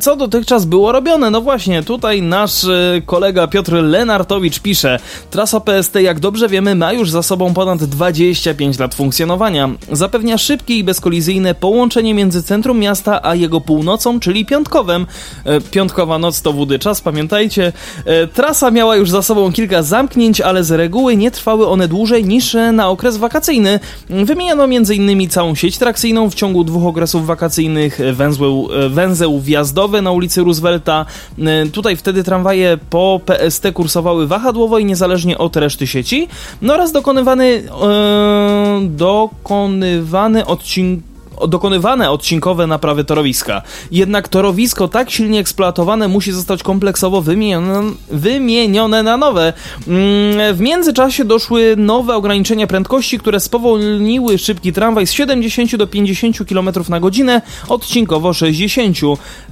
[0.00, 1.30] Co dotychczas było robione?
[1.30, 4.98] No właśnie, tutaj nasz e, kolega Piotr Lenartowicz pisze
[5.30, 9.70] Trasa PST, jak dobrze wiemy, ma już za sobą ponad 25 lat funkcjonowania.
[9.92, 15.06] Zapewnia szybkie i bezkolizyjne połączenie między centrum miasta a jego północą, czyli piątkowem.
[15.44, 17.72] E, Piątkowa noc to wódy czas, pamiętajcie.
[18.04, 22.24] E, Trasa miała już za sobą kilka zamknięć, ale z reguły nie trwały one dłużej
[22.24, 23.80] niż na okres wakacyjny.
[24.10, 25.28] Wymieniono m.in.
[25.28, 30.44] całą sieć trakcyjną w ciągu dwóch okresów wakacyjnych, e, węzeł, e, węzeł wjazdowy na ulicy
[30.44, 31.06] Roosevelta.
[31.38, 36.28] E, Tutaj wtedy tramwaje po PST kursowały wahadłowo i niezależnie od reszty sieci.
[36.62, 41.15] No oraz dokonywany, e, dokonywany odcinek
[41.48, 43.62] dokonywane odcinkowe naprawy torowiska.
[43.90, 49.52] Jednak torowisko tak silnie eksploatowane musi zostać kompleksowo wymienione, wymienione na nowe.
[49.88, 56.36] Mm, W międzyczasie doszły nowe ograniczenia prędkości, które spowolniły szybki tramwaj z 70 do 50
[56.48, 58.96] km na godzinę, odcinkowo 60.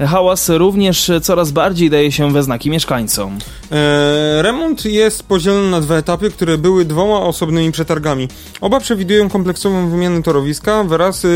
[0.07, 3.39] Hałas również coraz bardziej daje się we znaki mieszkańcom.
[3.73, 8.29] E, remont jest podzielony na dwa etapy, które były dwoma osobnymi przetargami.
[8.61, 11.29] Oba przewidują kompleksową wymianę torowiska wraz e,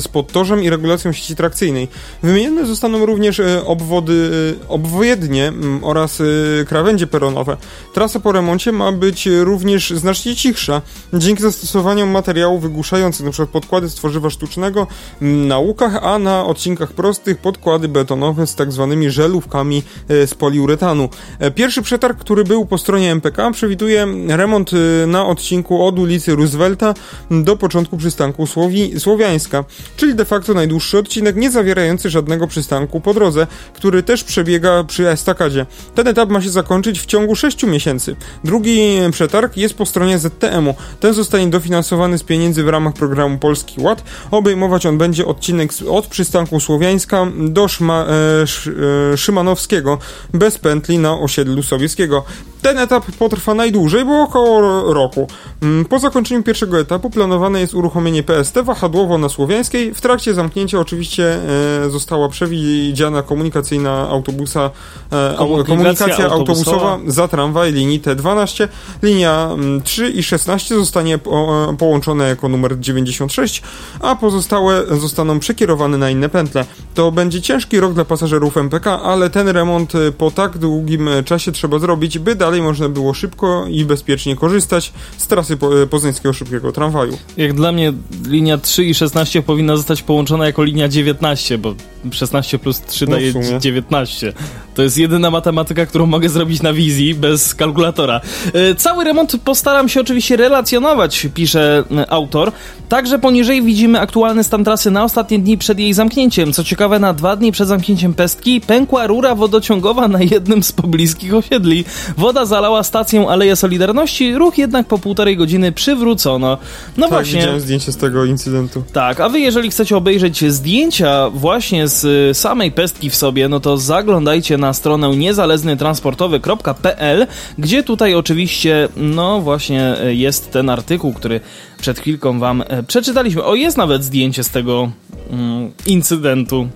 [0.00, 1.88] z podtorzem i regulacją sieci trakcyjnej.
[2.22, 4.30] Wymienione zostaną również e, obwody,
[4.64, 6.24] e, obwojednie m, oraz e,
[6.64, 7.56] krawędzie peronowe.
[7.94, 10.82] Trasa po remoncie ma być również znacznie cichsza,
[11.14, 13.46] dzięki zastosowaniu materiałów wygłuszających, np.
[13.46, 14.86] podkłady z tworzywa sztucznego
[15.20, 21.08] na łukach, a na odcinkach prostych podkłady betonowe z tak zwanymi żelówkami z poliuretanu.
[21.54, 24.70] Pierwszy przetarg, który był po stronie MPK, przewiduje remont
[25.06, 26.94] na odcinku od ulicy Roosevelta
[27.30, 29.64] do początku przystanku Słowi- Słowiańska,
[29.96, 35.08] czyli de facto najdłuższy odcinek, nie zawierający żadnego przystanku po drodze, który też przebiega przy
[35.08, 35.66] estakadzie.
[35.94, 38.16] Ten etap ma się zakończyć w ciągu 6 miesięcy.
[38.44, 40.74] Drugi przetarg jest po stronie ZTM-u.
[41.00, 44.04] Ten zostanie dofinansowany z pieniędzy w ramach programu Polski Ład.
[44.30, 48.74] Obejmować on będzie odcinek od przystanku Słowiańska do Szma, e, Sz,
[49.12, 49.98] e, Szymanowskiego,
[50.34, 52.24] bez pętli na osiedlu Sobieskiego.
[52.62, 55.28] Ten etap potrwa najdłużej, bo około ro- roku.
[55.62, 59.94] Mm, Po zakończeniu pierwszego etapu planowane jest uruchomienie PST wahadłowo na Słowiańskiej.
[59.94, 61.38] W trakcie zamknięcia oczywiście
[61.86, 64.70] e, została przewidziana komunikacyjna autobusa,
[65.12, 66.76] e, Komunikacja komunikacja autobusowa.
[66.90, 68.68] autobusowa za tramwaj linii T12.
[69.02, 73.62] Linia mm, 3 i 16 zostanie e, połączone jako numer 96,
[74.00, 76.64] a pozostałe zostaną przekierowane na inne pętle.
[76.94, 81.78] To będzie ciężki rok dla pasażerów MPK, ale ten remont po tak długim czasie trzeba
[81.78, 87.18] zrobić, by dalej można było szybko i bezpiecznie korzystać z trasy e, poznańskiego szybkiego tramwaju.
[87.36, 87.92] Jak dla mnie
[88.28, 91.74] linia 3 i 16 powinna zostać połączona jako linia 19, bo
[92.10, 93.58] 16 plus 3 No daje sumie.
[93.60, 94.32] 19.
[94.74, 98.20] To jest jedyna matematyka, którą mogę zrobić na wizji bez kalkulatora.
[98.52, 102.52] E, Cały remont postaram się oczywiście relacjonować, pisze e, autor.
[102.88, 106.52] Także poniżej widzimy aktualny stan trasy na ostatnie dni przed jej zamknięciem.
[106.52, 111.34] Co ciekawe, na dwa dni przed zamknięciem pestki pękła rura wodociągowa na jednym z pobliskich
[111.34, 111.84] osiedli.
[112.16, 116.58] Woda zalała stację Aleje Solidarności, ruch jednak po półtorej godziny przywrócono.
[116.96, 117.38] No tak, właśnie.
[117.38, 118.82] widziałem zdjęcie z tego incydentu.
[118.92, 123.60] Tak, a wy jeżeli chcecie obejrzeć zdjęcia właśnie z y, samej pestki w sobie, no
[123.60, 127.26] to zaglądajcie na stronę niezależnytransportowy.pl,
[127.58, 131.40] gdzie tutaj oczywiście, no właśnie y, jest ten artykuł, który
[131.80, 133.44] przed chwilką wam y, przeczytaliśmy.
[133.44, 134.90] O, jest nawet zdjęcie z tego
[135.30, 136.68] mm, incydentu.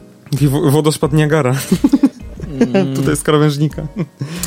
[0.71, 1.57] Wodospad Niagara.
[2.97, 3.87] Tutaj z krawężnika.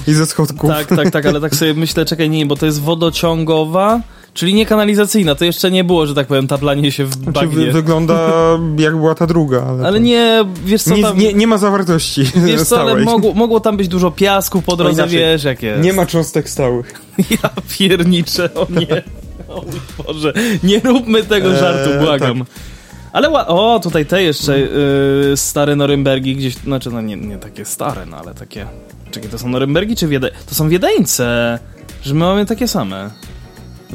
[0.07, 0.69] I ze schodków.
[0.69, 4.01] Tak, tak, tak, ale tak sobie myślę, czekaj, nie, bo to jest wodociągowa,
[4.33, 7.65] czyli nie kanalizacyjna, to jeszcze nie było, że tak powiem, taplanie się w Znaczy, bagnie.
[7.65, 8.31] wy, wygląda
[8.77, 11.17] jak była ta druga, ale, Ale nie, wiesz co Nic, tam...
[11.17, 15.01] nie, nie ma zawartości Wiesz co, ale mogło, mogło tam być dużo piasku po drodze,
[15.01, 15.83] inaczej, wiesz jak jest.
[15.83, 17.01] Nie ma cząstek stałych.
[17.43, 19.03] Ja pierniczę, o nie.
[19.49, 19.63] O
[20.03, 22.39] Boże, nie róbmy tego Eee, żartu, błagam.
[22.39, 22.47] tak.
[23.17, 27.65] Ale ła- o, tutaj te jeszcze yy, stare Norymbergi gdzieś, znaczy no nie, nie takie
[27.65, 28.65] stare, no ale takie...
[29.11, 30.37] Czekaj, to są Norymbergi czy Wiedeńce?
[30.49, 31.59] To są Wiedeńce,
[32.03, 33.11] że my mamy takie same.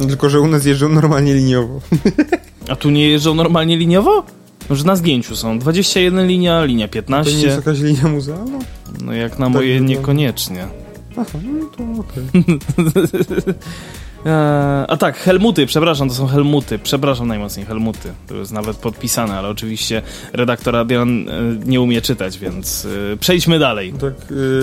[0.09, 1.81] Tylko, że u nas jeżdżą normalnie liniowo.
[2.71, 4.25] A tu nie jeżdżą normalnie liniowo?
[4.71, 5.59] Może na zdjęciu są.
[5.59, 7.49] 21 linia, linia To nie jest 15.
[7.49, 8.59] jakaś linia muzealna?
[9.05, 9.95] No jak na moje wygląda.
[9.95, 10.67] niekoniecznie.
[11.17, 12.25] Aha, no to okej.
[14.27, 16.79] Eee, a tak, Helmuty, przepraszam, to są Helmuty.
[16.79, 18.13] Przepraszam najmocniej, Helmuty.
[18.27, 21.33] To jest nawet podpisane, ale oczywiście redaktor Adrian e,
[21.65, 23.93] nie umie czytać, więc e, przejdźmy dalej.
[23.93, 24.13] Tak,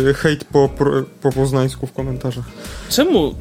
[0.09, 0.69] y, hejt po,
[1.21, 2.45] po poznańsku w komentarzach.
[2.89, 3.35] Czemu...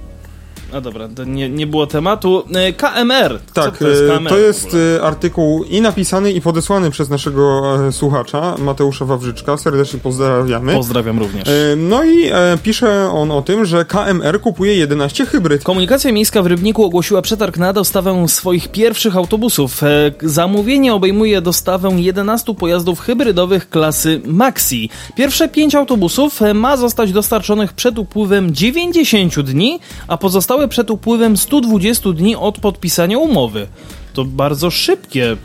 [0.72, 2.44] A dobra, to nie, nie było tematu.
[2.54, 3.40] E, KMR.
[3.54, 4.28] Tak, to jest KMR?
[4.30, 9.56] to w jest y, artykuł i napisany, i podesłany przez naszego e, słuchacza, Mateusza Wawrzyczka.
[9.56, 10.72] Serdecznie pozdrawiamy.
[10.72, 11.48] Pozdrawiam również.
[11.48, 15.64] E, No i e, pisze on o tym, że KMR kupuje 11 hybryd.
[15.64, 19.82] Komunikacja Miejska w Rybniku ogłosiła przetarg na dostawę swoich pierwszych autobusów.
[19.82, 19.88] E,
[20.22, 24.90] Zamówienie obejmuje dostawę 11 pojazdów hybrydowych klasy Maxi.
[25.16, 31.36] Pierwsze 5 autobusów e, ma zostać dostarczonych przed upływem 90 dni, a pozostałe przed upływem
[31.36, 33.66] 120 dni od podpisania umowy.
[34.12, 35.36] To bardzo szybkie,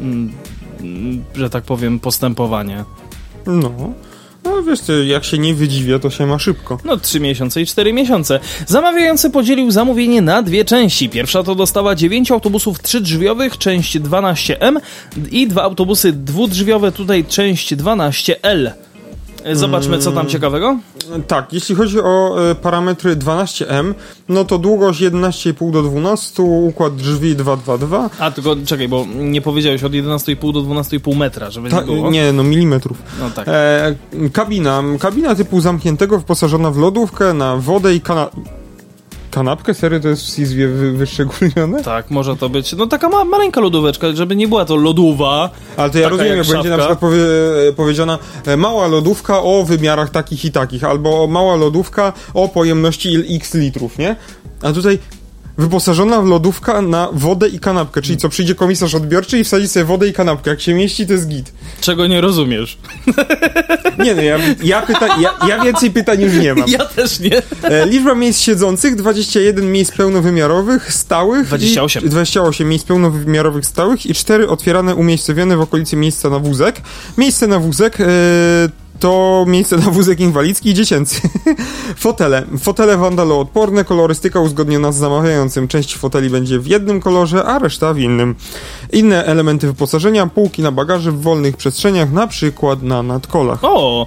[0.00, 0.32] mm,
[0.80, 2.84] mm, że tak powiem, postępowanie.
[3.46, 3.92] No.
[4.44, 6.78] No wiesz, jak się nie wydziwia, to się ma szybko.
[6.84, 8.40] No, 3 miesiące i 4 miesiące.
[8.66, 11.08] Zamawiający podzielił zamówienie na dwie części.
[11.08, 14.76] Pierwsza to dostawa 9 autobusów trzydrzwiowych, część 12M
[15.30, 18.70] i dwa autobusy dwudrzwiowe, tutaj część 12L.
[19.52, 20.78] Zobaczmy, co tam ciekawego.
[21.26, 23.94] Tak, jeśli chodzi o e, parametry 12M,
[24.28, 28.10] no to długość 11,5 do 12, układ drzwi 222.
[28.18, 32.10] A, tylko czekaj, bo nie powiedziałeś od 11,5 do 12,5 metra, żeby Ta, nie było.
[32.10, 32.98] nie, no milimetrów.
[33.20, 33.48] No tak.
[33.48, 33.94] E,
[34.32, 34.82] kabina.
[35.00, 38.30] Kabina typu zamkniętego, wyposażona w lodówkę, na wodę i kana...
[39.36, 39.74] Kanapkę?
[39.74, 41.82] Serio to jest w Sizwie wy, wyszczególnione?
[41.82, 42.72] Tak, może to być.
[42.72, 45.50] No taka ma, maleńka lodóweczka, żeby nie była to lodowa.
[45.76, 47.22] Ale to ja rozumiem, jak jak będzie na przykład powie,
[47.68, 53.36] e, powiedziana e, mała lodówka o wymiarach takich i takich, albo mała lodówka o pojemności
[53.36, 54.16] x litrów, nie?
[54.62, 54.98] A tutaj
[55.58, 59.84] wyposażona w lodówka na wodę i kanapkę, czyli co, przyjdzie komisarz odbiorczy i wsadzi sobie
[59.84, 60.50] wodę i kanapkę.
[60.50, 61.52] Jak się mieści, to jest git.
[61.80, 62.78] Czego nie rozumiesz?
[64.04, 66.68] Nie no, ja, ja, pyta, ja, ja więcej pytań już nie mam.
[66.68, 67.42] Ja też nie.
[67.62, 71.46] E, liczba miejsc siedzących, 21 miejsc pełnowymiarowych, stałych.
[71.46, 72.04] 28.
[72.04, 76.82] I 28 miejsc pełnowymiarowych stałych i 4 otwierane, umiejscowione w okolicy miejsca na wózek.
[77.18, 78.04] Miejsce na wózek e,
[79.00, 81.20] to miejsce na wózek inwalidzki i dziecięcy.
[81.96, 82.42] Fotele.
[82.58, 85.68] Fotele wandaloodporne, kolorystyka uzgodniona z zamawiającym.
[85.68, 88.34] Część foteli będzie w jednym kolorze, a reszta w innym.
[88.92, 93.58] Inne elementy wyposażenia, półki na bagaży w wolnych przestrzeniach, na przykład na nadkolach.
[93.62, 94.06] O!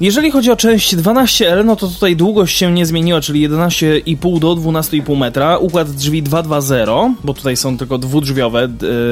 [0.00, 4.54] Jeżeli chodzi o część 12L, no to tutaj długość się nie zmieniła, czyli 11,5 do
[4.54, 5.58] 12,5 metra.
[5.58, 6.86] Układ drzwi 220,
[7.24, 8.68] bo tutaj są tylko dwudrzwiowe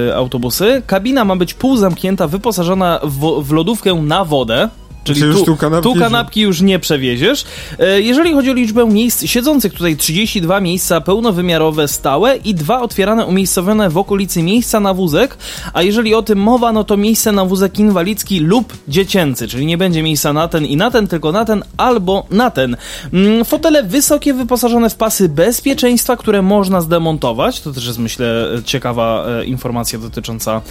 [0.09, 0.83] y, autobusy.
[0.87, 4.69] Kabina ma być półzamknięta, wyposażona w, w lodówkę na wodę.
[5.15, 7.45] Czyli tu, tu kanapki tu kanapki już nie przewieziesz.
[7.79, 13.27] E, Jeżeli chodzi o liczbę miejsc siedzących, tutaj 32 miejsca pełnowymiarowe stałe i dwa otwierane
[13.27, 15.39] umiejscowione w okolicy miejsca na wózek,
[15.73, 19.79] a jeżeli o tym mowa, no to miejsce na wózek inwalidzki lub dziecięcy, czyli nie
[19.79, 22.77] będzie miejsca na ten i na ten, tylko na ten albo na ten.
[23.13, 27.61] Mm, Fotele wysokie, wyposażone w pasy bezpieczeństwa, które można zdemontować.
[27.61, 30.63] To też jest, myślę, ciekawa e, informacja dotycząca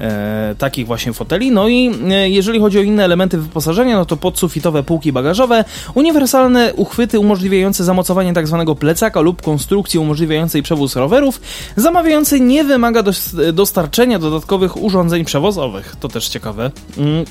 [0.00, 1.50] e, takich właśnie foteli.
[1.50, 6.74] No i e, jeżeli chodzi o inne elementy wyposażenia, no to podsufitowe półki bagażowe, uniwersalne
[6.74, 8.76] uchwyty umożliwiające zamocowanie tzw.
[8.78, 11.40] plecaka lub konstrukcji umożliwiającej przewóz rowerów.
[11.76, 15.96] Zamawiający nie wymaga dos- dostarczenia dodatkowych urządzeń przewozowych.
[16.00, 16.70] To też ciekawe.
[16.98, 17.24] Mm.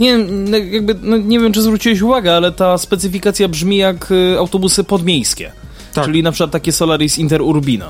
[0.00, 4.10] Nie wiem, no jakby, no nie wiem, czy zwróciłeś uwagę, ale ta specyfikacja brzmi jak
[4.10, 5.52] y, autobusy podmiejskie.
[5.94, 6.04] Tak.
[6.04, 7.86] Czyli na przykład takie Solaris Interurbino.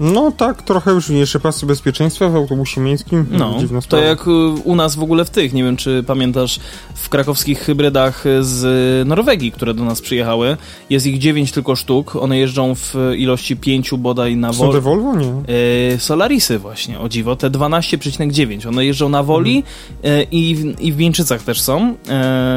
[0.00, 3.26] No tak, trochę już jeszcze pasy bezpieczeństwa w autobusie miejskim.
[3.30, 4.30] No, to jak y,
[4.64, 6.60] u nas w ogóle w tych, nie wiem czy pamiętasz,
[6.94, 10.56] w krakowskich hybrydach z Norwegii, które do nas przyjechały,
[10.90, 15.00] jest ich 9 tylko sztuk, one jeżdżą w ilości 5 bodaj na Są te Vol...
[15.00, 15.16] Volvo?
[15.16, 15.54] Nie.
[15.94, 18.68] Y, Solarisy właśnie, o dziwo, te 12,9.
[18.68, 20.20] One jeżdżą na Woli Mhm.
[20.20, 21.94] y, i, w, i w Wieńczycach też są,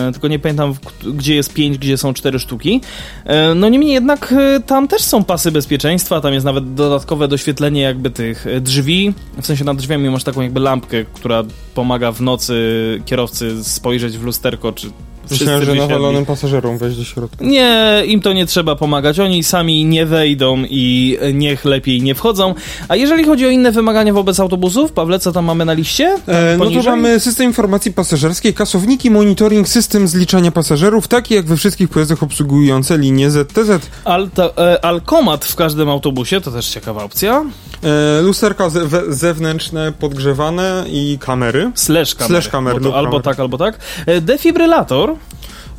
[0.10, 0.74] y, tylko nie pamiętam
[1.14, 2.82] gdzie jest 5, gdzie są 4 sztuki.
[3.26, 7.82] Y, no niemniej jednak y, tam też są pasy bezpieczeństwa, tam jest nawet dodatkowe doświetlenie
[7.82, 12.22] jakby tych y, drzwi, w sensie nad drzwiami masz taką jakby lampkę, która pomaga w
[12.22, 14.88] nocy kierowcy spojrzeć w lusterko, czy
[15.32, 17.46] Myślałem, że nawalonym pasażerom wejść do środka.
[17.46, 19.20] Nie, im to nie trzeba pomagać.
[19.20, 22.54] Oni sami nie wejdą i niech lepiej nie wchodzą.
[22.88, 26.16] A jeżeli chodzi o inne wymagania wobec autobusów, Pawle, co tam mamy na liście?
[26.28, 31.58] E, no to mamy system informacji pasażerskiej, kasowniki, monitoring, system zliczania pasażerów, taki jak we
[31.58, 33.90] wszystkich pojazdach obsługujące linię ZTZ.
[34.06, 37.46] Alta, e, Alkomat w każdym autobusie, to też ciekawa opcja.
[37.84, 38.70] E, lusterka
[39.10, 41.72] zewnętrzne, podgrzewane i kamery.
[41.76, 42.34] Slash kamery.
[42.42, 43.24] Slash kamery to lub albo kamery.
[43.24, 43.80] tak, albo tak.
[44.06, 45.16] E, Defibrylator,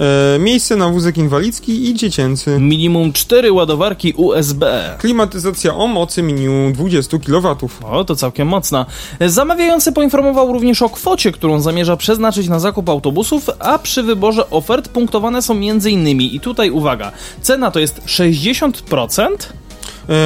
[0.01, 2.59] E, miejsce na wózek inwalidzki i dziecięcy.
[2.61, 4.95] minimum 4 ładowarki USB.
[4.99, 7.57] Klimatyzacja o mocy minimum 20 kW.
[7.91, 8.87] O, to całkiem mocna.
[9.27, 14.89] Zamawiający poinformował również o kwocie, którą zamierza przeznaczyć na zakup autobusów, a przy wyborze ofert
[14.89, 16.21] punktowane są m.in.
[16.21, 19.68] i tutaj uwaga, cena to jest 60%, E,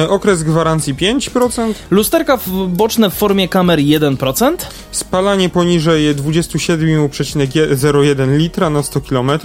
[0.09, 1.73] okres gwarancji 5%.
[1.91, 4.55] lusterka w- boczne w formie kamer 1%,
[4.91, 9.39] Spalanie poniżej 27,01 litra na 100 km e,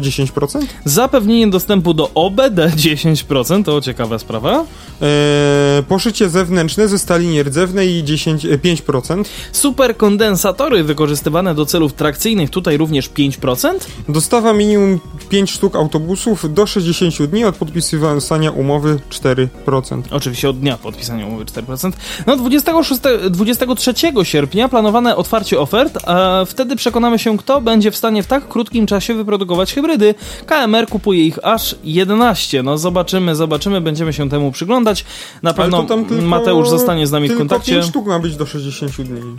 [0.00, 0.60] 10%.
[0.84, 4.64] zapewnienie dostępu do OBD 10%, to ciekawa sprawa,
[5.02, 9.28] E, poszycie zewnętrzne ze stali nierdzewnej 10, e, 5%.
[9.52, 17.26] superkondensatory wykorzystywane do celów trakcyjnych, tutaj również 5%, Dostawa minimum 5 sztuk autobusów do 60
[17.26, 19.81] dni od podpisywania umowy 4%.
[20.10, 21.92] Oczywiście od dnia podpisania umowy 4%.
[22.26, 23.92] No 26, 23
[24.22, 28.86] sierpnia planowane otwarcie ofert, a wtedy przekonamy się, kto będzie w stanie w tak krótkim
[28.86, 30.14] czasie wyprodukować hybrydy.
[30.46, 32.62] KMR kupuje ich aż 11.
[32.62, 35.04] No zobaczymy, zobaczymy, będziemy się temu przyglądać.
[35.42, 37.72] Na pewno tylko- Mateusz zostanie z nami w kontakcie.
[37.72, 39.36] 5 sztuk ma być do 60 dni.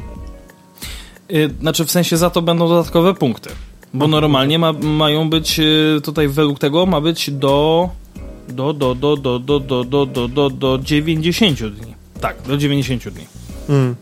[1.31, 3.49] Y, Znaczy w sensie za to będą dodatkowe punkty.
[3.93, 7.89] Bo normalnie ma, mają być y, tutaj według tego ma być do
[8.49, 11.93] do do do do do do do do do, do 90 dni.
[12.21, 13.25] Tak, do 90 dni.
[13.69, 13.95] Mm.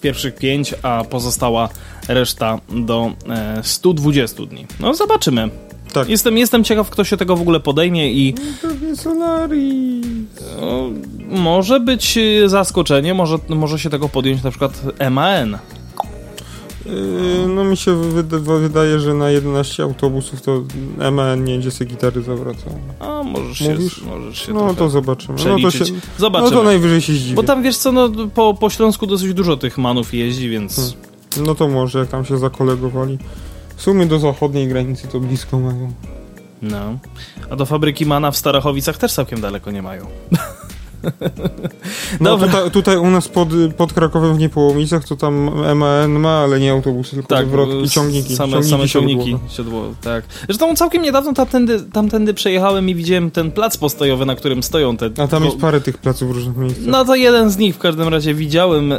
[0.00, 1.68] pierwszych pięć, a pozostała
[2.08, 4.66] reszta do e, 120 dni.
[4.80, 5.50] No zobaczymy.
[5.92, 6.08] Tak.
[6.08, 10.06] Jestem, jestem ciekaw, kto się tego w ogóle podejmie i Pewnie Solaris.
[10.60, 10.90] no,
[11.28, 15.58] może być e, zaskoczenie, może, może się tego podjąć na przykład MAN.
[16.86, 20.62] Yy, no mi się wyda wydaje, że na 11 autobusów to
[21.12, 22.72] MN nie będzie sobie gitary zawracał.
[23.00, 24.02] A możesz się, Mówisz?
[24.02, 25.38] możesz się No to zobaczymy.
[25.46, 26.50] No to, się, no Zobaczymy.
[26.50, 27.34] to najwyżej się zdziwię.
[27.34, 31.46] Bo tam wiesz co, no, po, po Śląsku dosyć dużo tych manów jeździ, więc Hmm.
[31.46, 33.18] No to może, jak tam się zakolegowali.
[33.76, 35.92] W sumie do zachodniej granicy to blisko mają.
[36.62, 36.98] no.
[37.50, 40.06] A do fabryki mana w Starachowicach też całkiem daleko nie mają.
[42.20, 46.60] No tutaj, tutaj u nas pod, pod Krakowem w Niepołomicach to tam MAN ma, ale
[46.60, 47.46] nie autobusy, tylko Tak,
[47.90, 48.36] ciągniki.
[48.36, 48.88] Same, ciągniki same siodłowe.
[48.88, 50.24] ciągniki siodło, tak.
[50.48, 55.10] Zresztą całkiem niedawno tamtędy, tamtędy przejechałem i widziałem ten plac postojowy, na którym stoją te...
[55.18, 56.84] A tam jest parę tych placów w różnych miejscach.
[56.86, 58.92] No to jeden z nich w każdym razie widziałem.
[58.92, 58.98] Y,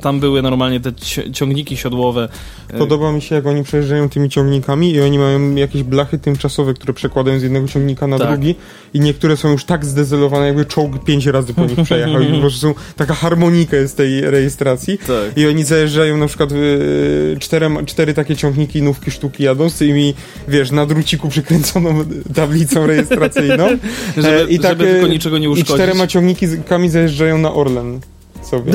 [0.00, 2.28] tam były normalnie te ci- ciągniki siodłowe.
[2.74, 6.74] Y, Podoba mi się, jak oni przejeżdżają tymi ciągnikami i oni mają jakieś blachy tymczasowe,
[6.74, 8.28] które przekładają z jednego ciągnika na Tak.
[8.28, 8.54] drugi
[8.94, 12.40] i niektóre są już tak zdezelowane, jakby czołg pięć razy po nich przejechał i po
[12.40, 14.98] prostu są, taka harmonika jest tej rejestracji.
[14.98, 15.38] Tak.
[15.38, 20.14] I oni zajeżdżają na przykład y, czterema, cztery takie ciągniki, nówki, sztuki jadą z tymi,
[20.48, 23.68] wiesz, na druciku przykręconą tablicą rejestracyjną.
[24.16, 25.74] Żeby, E, i tak, żeby tylko e, niczego nie I uszkodzić.
[25.74, 28.00] czterema ciągnikami zajeżdżają na Orlen
[28.46, 28.72] sobie.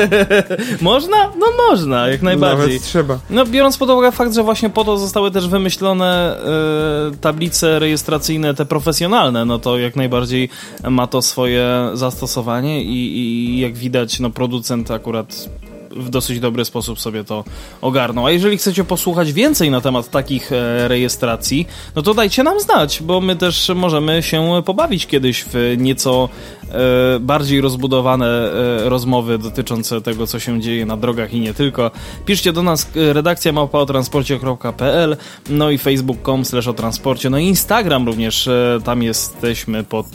[0.80, 1.16] można?
[1.38, 2.66] No można, jak najbardziej.
[2.66, 3.18] Nawet trzeba.
[3.30, 6.36] No, biorąc pod uwagę fakt, że właśnie po to zostały też wymyślone
[7.12, 10.48] e, tablice rejestracyjne, te profesjonalne, no to jak najbardziej
[10.90, 15.48] ma to swoje zastosowanie i, i jak widać, no producent akurat
[15.90, 17.44] w dosyć dobry sposób sobie to
[17.80, 18.26] ogarnął.
[18.26, 23.02] A jeżeli chcecie posłuchać więcej na temat takich e, rejestracji, no to dajcie nam znać,
[23.02, 26.28] bo my też możemy się pobawić kiedyś w nieco
[26.68, 31.90] e, bardziej rozbudowane e, rozmowy dotyczące tego, co się dzieje na drogach i nie tylko.
[32.26, 35.16] Piszcie do nas redakcja małpa o transporcie.pl,
[35.48, 38.48] no i facebook.com slash o transporcie, no i Instagram również,
[38.84, 40.06] tam jesteśmy pod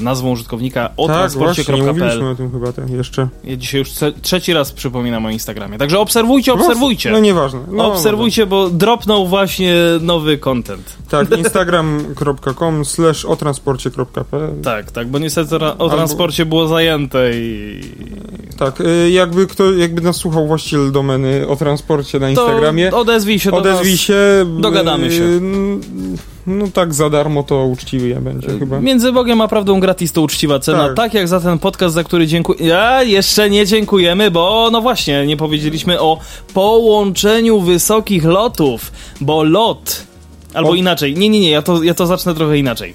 [0.00, 1.94] nazwą użytkownika o tak, właśnie, nie transporcie.pl.
[1.94, 3.28] mówiliśmy o tym chyba tak, jeszcze.
[3.44, 3.90] Ja dzisiaj już
[4.22, 5.78] trzeci raz przypominam o Instagramie.
[5.78, 7.10] Także obserwujcie, obserwujcie.
[7.10, 7.60] No nieważne.
[7.72, 10.96] No, obserwujcie, bo dropnął właśnie nowy content.
[11.10, 17.30] Tak, instagram.com slash o transporcie.pl Tak, tak, bo niestety ra- o Albo- transporcie było zajęte
[17.34, 17.80] i...
[18.58, 23.38] Tak, y, jakby kto, jakby nas słuchał właściciel domeny o transporcie na To Instagramie, odezwij
[23.38, 24.00] się do odezwij nas.
[24.00, 24.14] się.
[24.60, 25.22] Dogadamy y, się.
[26.46, 28.80] No tak za darmo to uczciwy ja będzie chyba.
[28.80, 30.86] Między Bogiem a prawdą gratis to uczciwa cena.
[30.86, 30.96] Tak.
[30.96, 31.14] Tak.
[31.14, 32.66] jak za ten podcast, za który dziękuję.
[32.66, 36.18] Ja jeszcze nie dziękujemy, bo no właśnie, nie powiedzieliśmy o
[36.54, 40.02] połączeniu wysokich lotów, bo lot.
[40.54, 41.14] Albo O- inaczej.
[41.14, 42.94] Nie, nie, nie, ja to, ja to zacznę trochę inaczej.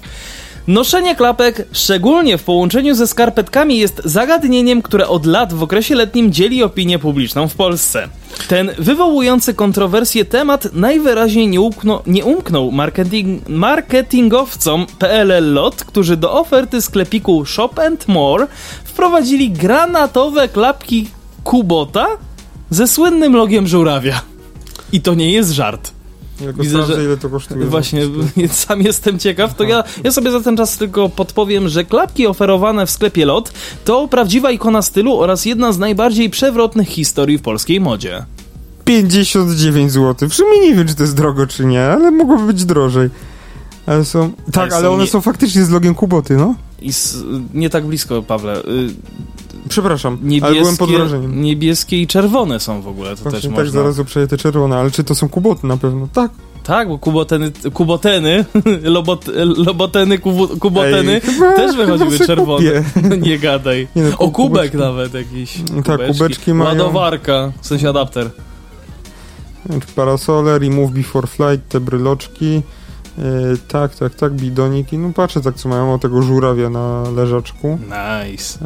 [0.68, 6.32] Noszenie klapek, szczególnie w połączeniu ze skarpetkami, jest zagadnieniem, które od lat w okresie letnim
[6.32, 8.08] dzieli opinię publiczną w Polsce.
[8.48, 11.70] Ten wywołujący kontrowersje temat najwyraźniej nie,
[12.06, 18.46] nie umknął marketing, marketingowcom PLL Lot, którzy do oferty sklepiku Shop and More
[18.84, 21.08] wprowadzili granatowe klapki
[21.44, 22.06] Kubota
[22.70, 24.20] ze słynnym logiem żurawia.
[24.92, 25.95] I to nie jest żart.
[26.38, 27.64] Tylko Widzę, sprawdzę, że- ile to kosztuje.
[27.66, 28.02] Właśnie,
[28.50, 32.86] sam jestem ciekaw, to ja, ja sobie za ten czas tylko podpowiem, że klapki oferowane
[32.86, 33.52] w sklepie LOT
[33.84, 38.24] to prawdziwa ikona stylu oraz jedna z najbardziej przewrotnych historii w polskiej modzie.
[38.84, 40.28] 59 zł.
[40.28, 43.10] W sumie nie wiem, czy to jest drogo, czy nie, ale mogłoby być drożej.
[43.86, 44.32] Ale są...
[44.52, 46.54] Tak, są ale one nie- są faktycznie z logiem Kuboty, no.
[46.82, 47.18] I s,
[47.54, 48.58] nie tak blisko, Pawle.
[48.64, 48.64] Y,
[49.68, 51.42] Przepraszam, Niebieskie, ale byłem pod wrażeniem.
[51.42, 53.70] niebieskie i czerwone są w ogóle, to Właśnie też tak, można.
[53.80, 56.08] zaraz uprzeję te czerwone, ale czy to są kuboty na pewno?
[56.12, 56.30] Tak.
[56.64, 58.44] Tak, bo kuboteny, kuboteny,
[58.96, 59.24] lobot,
[59.56, 62.58] loboteny, kubu, kuboteny Ej, chyba- też wychodziły czerwone.
[62.82, 63.18] kupię.
[63.28, 63.88] Nie gadaj.
[63.96, 64.34] Nie no, O, kubek
[64.70, 64.76] kubeczki.
[64.76, 65.58] nawet jakiś.
[65.84, 66.70] Tak, kubeczki mają.
[66.70, 68.30] Ładowarka, w sensie adapter.
[69.96, 72.62] Parasole, remove before flight, te bryloczki.
[73.18, 74.98] Yy, tak, tak, tak, bidoniki.
[74.98, 77.78] No patrzę tak, co mają o tego żurawia na leżaczku.
[77.82, 78.58] Nice.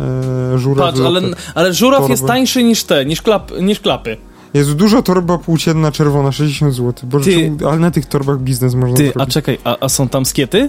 [0.53, 1.21] Yy, żuraw Patrz, ale,
[1.55, 2.13] ale żuraw Torby.
[2.13, 4.17] jest tańszy niż te, niż, klap, niż klapy.
[4.55, 6.95] Jest duża torba płócienna czerwona, 60 zł.
[7.09, 9.35] Boże, Ty- ale na tych torbach biznes można Ty, a zrobić.
[9.35, 10.69] czekaj, a, a są tam skiety?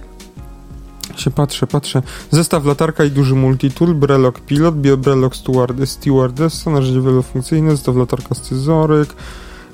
[1.16, 2.02] się patrzę, patrzę.
[2.32, 9.14] Zestaw latarka i duży multitool, brelok pilot, brelok steward, stewardessa, narzędzie wielofunkcyjne, zestaw latarka scyzoryk,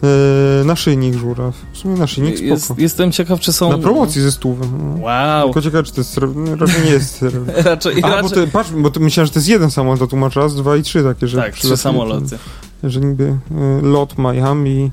[0.01, 1.55] yy, naszyjnik żuraw.
[1.73, 2.49] W sumie naszyjnik spoko.
[2.53, 3.69] Jest, jestem ciekaw, czy są...
[3.69, 4.69] Na promocji ze stówem.
[4.95, 5.03] No.
[5.05, 5.43] Wow.
[5.47, 6.55] Tylko ciekawe, czy to jest srebrny.
[6.55, 7.53] Raczej nie jest srebrny.
[7.61, 8.29] Raczej, A, bo raczej...
[8.45, 10.77] to, patrz, bo to myślałem, że to jest jeden samolot, a tu masz raz, dwa
[10.77, 12.37] i trzy takie, że Tak, trzy samoloty.
[12.81, 13.37] ten- Że niby y,
[13.81, 14.91] lot Miami,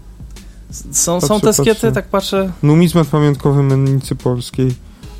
[0.92, 1.92] Są, są Patrzę, te skiety, patrzę.
[1.92, 2.52] tak patrzę.
[2.62, 4.74] numizmat pamiątkowy mennicy polskiej.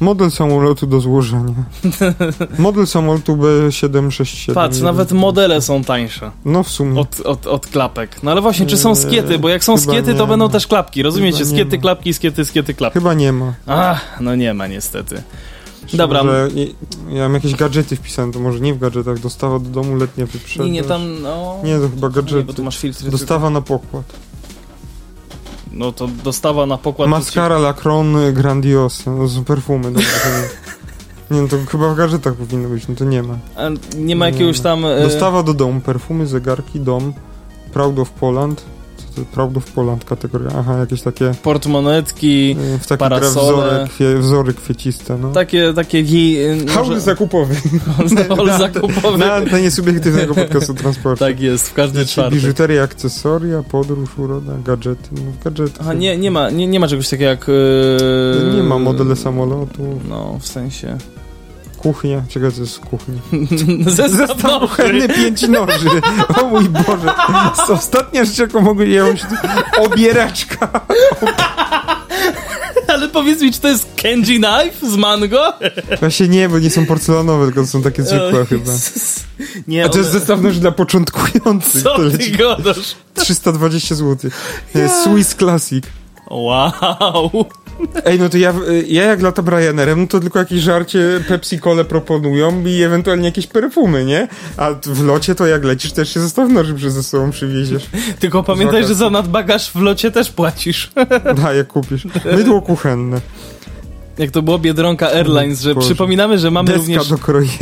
[0.04, 1.54] Model samolotu do złożenia.
[2.58, 4.54] Model samolotu B767.
[4.54, 7.00] Patrz, nawet modele są tańsze No w sumie.
[7.00, 8.22] od, od, od klapek.
[8.22, 9.38] No ale właśnie, czy są Eee, skiety?
[9.38, 11.02] Bo jak są chyba skiety, to nie będą też klapki.
[11.02, 11.38] Rozumiecie?
[11.38, 12.98] Chyba nie Skiety, klapki, skiety, skiety, klapki.
[12.98, 13.54] Chyba nie ma.
[13.66, 15.22] Ach, no nie ma niestety.
[15.92, 16.24] Dobra.
[16.24, 16.66] Może, nie,
[17.16, 19.18] ja mam jakieś gadżety wpisane, to może nie w gadżetach.
[19.18, 20.66] Dostawa do domu, letnia wyprzedaż.
[20.66, 21.56] Nie, nie tam, no...
[21.64, 22.44] Nie, to chyba Nie, gadżety.
[22.44, 23.10] bo tu masz filtry.
[23.10, 24.04] Dostawa na pokład.
[25.74, 27.08] No to dostawa na pokład.
[27.08, 29.10] Mascara Lacron Grandiose.
[29.10, 29.84] No, z perfumy.
[29.84, 30.28] Dobra, to
[31.34, 31.42] nie.
[31.42, 33.38] no to chyba w gadżetach powinno być, no to nie ma.
[33.56, 33.62] A
[33.98, 34.62] nie ma jakiegoś ma.
[34.62, 34.84] tam...
[34.86, 37.12] e, Dostawa do domu, perfumy, zegarki, dom,
[37.72, 38.64] Proud of Poland.
[39.32, 40.50] Proud of Poland kategoria?
[40.58, 43.88] Aha, jakieś takie Portmonetki, y, w takie Parasole.
[43.98, 45.32] wzory, wzory kwieciste, no.
[45.32, 46.36] takie, takie wi...
[46.38, 47.54] e, Haul może- zakupowy.
[48.36, 49.18] Haul zakupowy.
[49.18, 51.24] Na antenie subiektywnego podcastu transportu.
[51.24, 52.34] Tak jest, w każdy Znaczy, czwartek.
[52.34, 55.08] biżuteria, akcesoria, podróż, uroda, gadżety.
[55.12, 55.78] No, gadżety.
[55.80, 57.46] Aha, nie, nie, ma, nie, nie ma czegoś takiego jak...
[57.48, 60.96] e, Nie ma modele samolotu, No, w sensie...
[61.84, 62.22] kuchnia.
[62.28, 63.20] Czekaj, co jest z kuchni?
[63.86, 65.88] Zestaw kuchenny, pięć noży.
[66.42, 67.14] O mój Boże.
[67.26, 68.84] To jest ostatnia rzecz, jaką mogę...
[68.86, 69.82] Tu...
[69.84, 70.80] Obieraczka.
[72.88, 75.52] Ale powiedz mi, czy to jest Kenji Knife z mango?
[76.00, 78.72] Właśnie nie, bo nie są porcelanowe, tylko są takie zwykłe chyba.
[79.68, 81.82] Nie, A to jest one- zestaw noży dla początkujących.
[81.82, 82.94] Co to ty leci gadasz?
[83.14, 84.30] 320 zł.
[85.04, 85.84] Swiss Classic.
[86.30, 87.30] Wow.
[88.04, 88.54] Ej, no to ja,
[88.86, 93.46] ja jak latam Ryanerem, no to tylko jakieś żarcie Pepsi Cole proponują i ewentualnie jakieś
[93.46, 94.28] perfumy, nie?
[94.56, 97.86] A w locie to jak lecisz, też się zestaw noży przy- ze sobą przywieziesz.
[98.18, 100.90] Tylko pamiętaj, że za nadbagaż w locie też płacisz.
[101.42, 102.06] Da, jak kupisz.
[102.36, 103.20] Mydło kuchenne.
[104.18, 105.86] Jak to było Biedronka Airlines, że Boże.
[105.86, 107.56] przypominamy, że mamy Deska również do krojenia.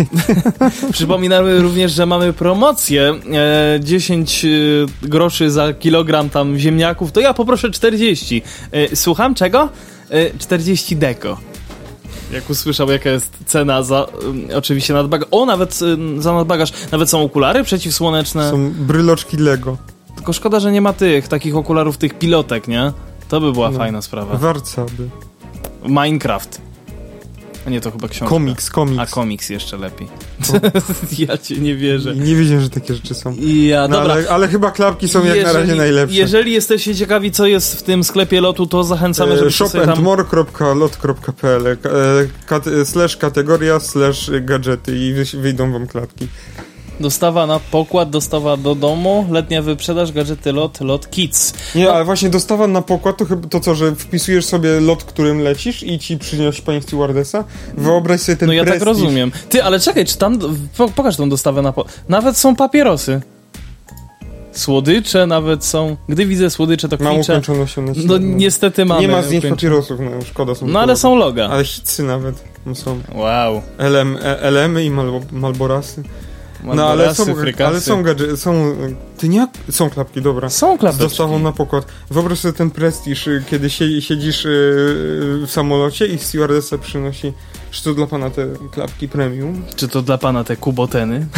[0.92, 3.14] przypominamy również, że mamy promocję
[3.76, 4.48] e, 10 e,
[5.08, 8.42] groszy za kilogram tam ziemniaków, to ja poproszę 40.
[8.72, 9.68] E, słucham czego?
[10.10, 11.38] E, 40 deko.
[12.32, 15.28] Jak usłyszał, jaka jest cena za um, oczywiście nadbagaż.
[15.30, 16.72] O, nawet um, za nadbagaż.
[16.92, 18.50] Nawet są okulary przeciwsłoneczne.
[18.50, 19.76] Są bryloczki Lego.
[20.16, 22.92] Tylko szkoda, że nie ma tych, takich okularów, tych pilotek, nie?
[23.28, 23.78] To by była No.
[23.78, 24.36] fajna sprawa.
[24.36, 25.08] Warcaby.
[25.88, 26.60] Minecraft.
[27.66, 28.26] A nie, to chyba książka.
[28.28, 29.10] Komiks, A komiks.
[29.12, 30.08] komiks jeszcze lepiej.
[31.28, 32.14] ja cię nie wierzę.
[32.16, 33.32] Nie wiedziałem, że takie rzeczy są.
[33.34, 34.14] I ja, No, dobra.
[34.14, 36.16] ale, ale chyba klapki są jak na razie najlepsze.
[36.16, 39.50] Jeżeli jesteście ciekawi, co jest w tym sklepie lotu, to zachęcamy, E, tam...
[39.50, 41.76] shopandmore.lot.pl e,
[42.46, 46.28] kat, slash kategoria slash gadżety i wy, wyjdą wam klapki.
[47.00, 51.52] Dostawa na pokład, dostawa do domu, letnia wyprzedaż, gadżety lot, lot kids.
[51.74, 51.92] Nie, No.
[51.92, 55.82] ale właśnie dostawa na pokład to chyba to co, że wpisujesz sobie lot, którym lecisz
[55.82, 57.44] i ci przynieść pani stewardesa?
[57.76, 58.86] Wyobraź sobie ten no ja tak prestiż.
[58.86, 59.32] rozumiem.
[59.48, 60.38] Ty, ale czekaj, czy tam...
[60.76, 61.72] Po, pokaż tą dostawę na...
[61.72, 61.84] Po...
[62.08, 63.20] Nawet są papierosy.
[64.52, 65.96] Słodycze nawet są.
[66.08, 67.32] Gdy widzę słodycze, to Mam kwiczę.
[67.32, 68.02] ukończoną osiemnaście.
[68.06, 69.00] No niestety mamy.
[69.00, 70.66] Nie ma zdjęć papierosów, no szkoda są.
[70.66, 71.48] No ale są loga.
[71.48, 72.34] Ale hitsy nawet
[72.66, 73.00] no, są.
[73.14, 73.62] Wow.
[73.78, 76.02] LM, e- LM i Mal, Malborasy.
[76.62, 77.66] No ale są, frykasy.
[77.66, 78.76] ale są gadżety, są...
[79.18, 79.48] Ty nie...
[79.70, 80.50] Są klapki, dobra.
[80.50, 81.04] Są Z klapeczki.
[81.04, 81.86] dostawą na pokład.
[82.10, 84.48] Wyobraź sobie ten prestiż, y, kiedy sie- siedzisz y,
[85.46, 87.32] w samolocie i stewardessa przynosi,
[87.72, 89.62] czy to dla pana te klapki premium?
[89.76, 91.26] Czy to dla pana te kuboteny?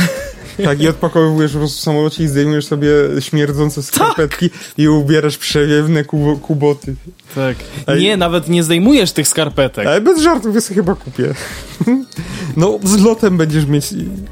[0.64, 2.88] Tak, i odpakowujesz po prostu w samolocie i zdejmujesz sobie
[3.20, 6.94] śmierdzące skarpetki i ubierasz przewiewne kubo, kuboty.
[7.34, 7.56] Tak.
[7.86, 8.02] Ej.
[8.02, 9.86] Nie, nawet nie zdejmujesz tych skarpetek.
[9.86, 11.34] Ale bez żartów, ja sobie chyba kupię.
[12.56, 13.88] No, z lotem będziesz mieć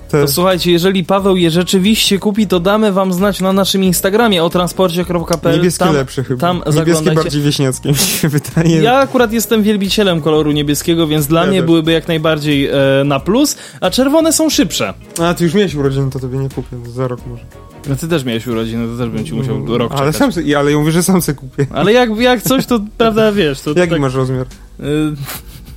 [0.09, 0.20] te...
[0.20, 4.50] To słuchajcie, jeżeli Paweł je rzeczywiście kupi, to damy wam znać na naszym Instagramie o
[4.50, 5.57] transporcie.pl.
[5.57, 6.40] Niebieskie tam, lepsze chyba.
[6.40, 8.82] Tam Niebieskie bardziej wieśniackie mi się wydaje.
[8.82, 11.66] Ja akurat jestem wielbicielem koloru niebieskiego, więc dla Ja mnie też.
[11.66, 12.74] byłyby jak najbardziej e,
[13.05, 14.95] na plus, a czerwone są szybsze.
[15.22, 17.45] A, ty już miałeś urodziny, to tobie nie kupię, za rok może.
[17.88, 20.16] No ty też miałeś urodziny, to też bym ci musiał rok Ale czekać.
[20.16, 21.66] sam se, ale ja mówię, że sam se kupię.
[21.74, 24.47] Ale jak, jak coś, to prawda, wiesz, to Jaki tak, masz rozmiar?
[24.80, 25.12] y,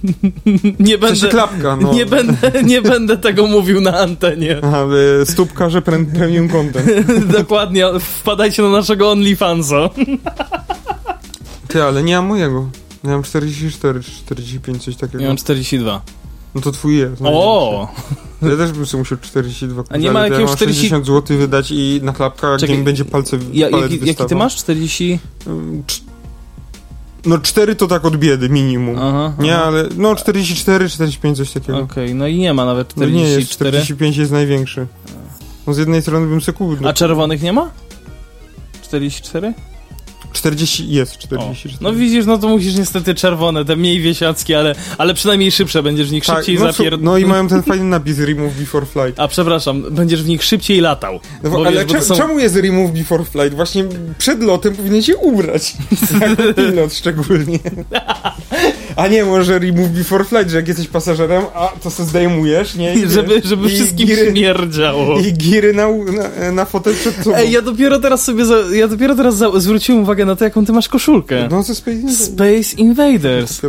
[0.79, 1.93] nie będę, klapka, no.
[1.93, 4.57] nie, będę, nie będę tego mówił na antenie.
[4.63, 4.85] Aha,
[5.21, 6.87] y, stópkarze pre, premium content.
[7.31, 9.89] Dokładnie, wpadajcie na naszego OnlyFansa.
[11.67, 12.69] Ty, ale nie mam mojego.
[13.05, 15.23] Ja mam 44 czy 45, coś takiego.
[15.23, 16.01] Ja mam 42.
[16.55, 17.21] No to twój jest.
[17.21, 17.87] no O!
[18.41, 21.05] Ja też bym sobie musiał 42 kupić, A nie ma ja jakiegoś mam 40 60
[21.05, 24.55] zł wydać i na klapka, Czekaj, będzie palce Ja, jaki, jaki ty masz?
[24.55, 25.19] 40?
[25.47, 26.01] Ym, cz-
[27.25, 28.95] No 4 to tak od biedy, minimum.
[28.99, 29.33] Aha.
[29.39, 29.65] Nie, aha.
[29.65, 31.79] ale no 44, 45, coś takiego.
[31.79, 33.71] Okej, no i nie ma nawet No nie jest, 44.
[33.77, 34.87] 45 jest największy.
[35.67, 36.77] No z jednej strony bym sobie kupił.
[36.81, 37.69] No, A czerwonych nie ma?
[38.83, 39.53] 44?
[40.33, 41.17] 40 jest, O.
[41.19, 41.75] 44.
[41.81, 46.09] No widzisz, no to musisz niestety czerwone, te mniej wiesiackie, ale, ale przynajmniej szybsze, będziesz
[46.09, 47.01] w nich tak, szybciej no, zapier...
[47.01, 49.19] no i mają ten fajny napis Remove Before Flight.
[49.19, 51.19] A przepraszam, będziesz w nich szybciej latał.
[51.43, 53.53] No, Bo ale wiesz, bo to cze- są- czemu jest Remove Before Flight?
[53.53, 53.85] Właśnie
[54.17, 55.73] przed lotem powinien się ubrać.
[56.21, 57.59] jako pilot szczególnie.
[58.95, 62.93] A nie, może Remove Before Flight, że jak jesteś pasażerem, a to se zdejmujesz, nie?
[62.93, 65.19] I, Żeby, żeby i wszystkim giry, śmierdziało.
[65.19, 67.35] I giry na, na, na fotel przed sobą.
[67.35, 70.65] Ej, ja dopiero teraz sobie, za, ja dopiero teraz za, zwróciłem uwagę na to, jaką
[70.65, 71.47] ty masz koszulkę.
[71.51, 72.19] No ze Space Invaders.
[72.25, 73.61] Space Invaders.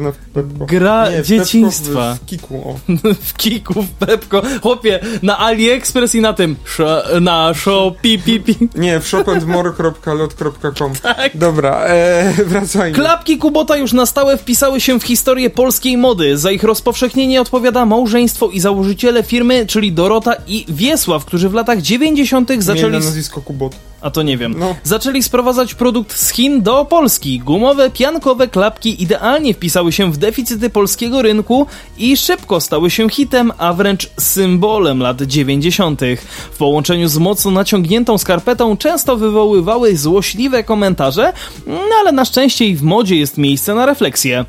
[0.68, 2.14] Gra Nie, dzieciństwa.
[2.14, 2.80] W, w Kiku,
[3.22, 4.42] w Kiku, w Pepko.
[4.62, 6.56] Chłopie, na AliExpress i na tym.
[6.66, 8.56] Sz- na Shopee, pi, pi.
[8.74, 10.92] Nie, w shopandmore.lot.com.
[11.02, 11.36] Tak.
[11.36, 12.96] Dobra, e, wracajmy.
[12.96, 15.15] Klapki Kubota już na stałe wpisały się w historię
[15.54, 16.38] polskiej mody.
[16.38, 21.82] Za ich rozpowszechnienie odpowiada małżeństwo i założyciele firmy, czyli Dorota i Wiesław, którzy w latach
[21.82, 22.50] 90.
[22.50, 22.92] Mieli zaczęli...
[22.92, 23.76] na nazwisko Kubot.
[24.00, 24.54] A to nie wiem.
[24.58, 24.76] No.
[24.82, 27.38] Zaczęli sprowadzać produkt z Chin do Polski.
[27.38, 31.66] Gumowe, piankowe klapki idealnie wpisały się w deficyty polskiego rynku
[31.98, 36.00] i szybko stały się hitem, a wręcz symbolem lat 90.
[36.52, 41.32] W połączeniu z mocno naciągniętą skarpetą często wywoływały złośliwe komentarze,
[41.66, 44.44] no ale na szczęście i w modzie jest miejsce na refleksję.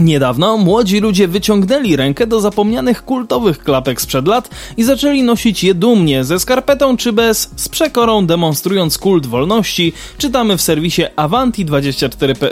[0.00, 5.74] Niedawno młodzi ludzie wyciągnęli rękę do zapomnianych kultowych klapek sprzed lat i zaczęli nosić je
[5.74, 9.92] dumnie, ze skarpetą czy bez, z przekorą demonstrując kult wolności.
[10.18, 12.34] Czytamy w serwisie Avanti24.
[12.34, 12.46] pe-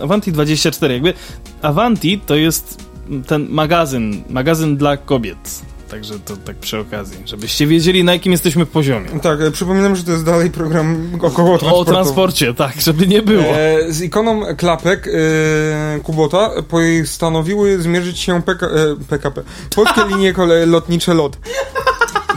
[0.00, 1.14] e, Avanti24, jakby
[1.62, 2.84] Avanti to jest
[3.26, 5.62] ten magazyn, magazyn dla kobiet.
[5.90, 9.08] Także to tak przy okazji, żebyście wiedzieli na jakim jesteśmy poziomie.
[9.22, 13.44] Tak, e, przypominam, że to jest dalej program około O transporcie, tak, żeby nie było.
[13.44, 18.70] E, z ikoną klapek e, Kubota postanowiły zmierzyć się PK, e,
[19.08, 19.42] PKP.
[19.74, 21.36] Polskie linie kole, lotnicze LOT.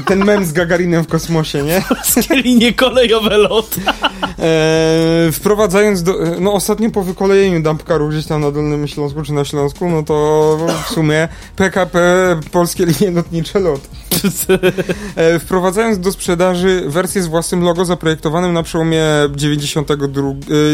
[0.05, 1.81] Ten mem z Gagarinem w kosmosie, nie?
[1.89, 3.75] Polskie linie kolejowe lot.
[4.39, 9.33] E, wprowadzając do, e, no ostatnio po wykolejeniu dumpkaru gdzieś tam na Dolnym Śląsku czy
[9.33, 11.99] na Śląsku, no to w sumie PKP
[12.51, 13.81] Polskie Linie Lotnicze LOT.
[15.15, 19.03] E, wprowadzając do sprzedaży wersję z własnym logo zaprojektowanym na przełomie
[19.35, 20.29] 92,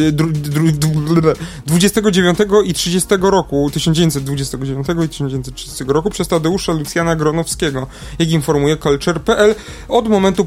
[0.07, 1.34] e, dru, dru, dru,
[1.65, 7.88] 29 i 30 roku, 1929 i 1930 roku przez Tadeusza Lucjana Gronowskiego.
[8.20, 8.78] Jak informuje
[9.89, 10.45] Od momentu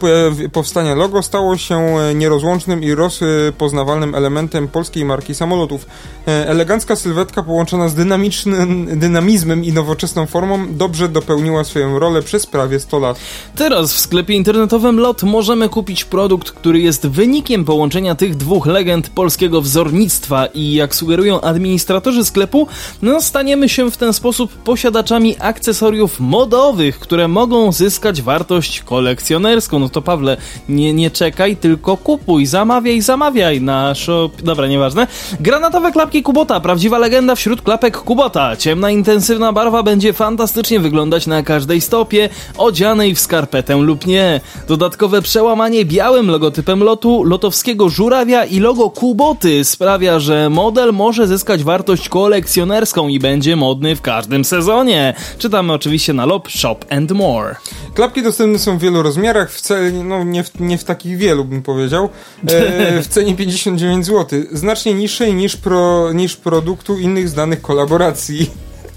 [0.52, 5.86] powstania logo stało się e, nierozłącznym i rozpoznawalnym elementem polskiej marki samolotów.
[6.28, 12.46] E, Elegancka sylwetka połączona z dynamicznym dynamizmem i nowoczesną formą dobrze dopełniła swoją rolę przez
[12.46, 13.18] prawie 100 lat.
[13.56, 19.08] Teraz w sklepie internetowym LOT możemy kupić produkt, który jest wynikiem połączenia tych dwóch legend
[19.08, 22.68] polskiego wzornictwa i jak sugerują administratorzy sklepu,
[23.02, 28.51] no staniemy się w ten sposób posiadaczami akcesoriów modowych, które mogą zyskać wartość
[28.84, 29.78] kolekcjonerską.
[29.78, 30.36] No to Pawle,
[30.68, 34.30] nie, nie czekaj, tylko kupuj, zamawiaj, zamawiaj na shop...
[34.42, 35.06] Dobra, nieważne.
[35.40, 38.56] Granatowe klapki Kubota, prawdziwa legenda wśród klapek Kubota.
[38.56, 42.28] Ciemna, intensywna barwa będzie fantastycznie wyglądać na każdej stopie,
[42.58, 44.40] odzianej w skarpetę lub nie.
[44.68, 51.64] Dodatkowe przełamanie białym logotypem lotu, lotowskiego żurawia i logo Kuboty sprawia, że model może zyskać
[51.64, 55.14] wartość kolekcjonerską i będzie modny w każdym sezonie.
[55.38, 57.56] Czytamy oczywiście na LOP Shop and More.
[57.94, 61.44] Klapki dostępne są w wielu rozmiarach, w cenie, no nie w, nie w takich wielu
[61.44, 62.08] bym powiedział,
[62.48, 68.50] e, w cenie 59 zł, znacznie niższej niż, pro, niż produktu innych znanych kolaboracji.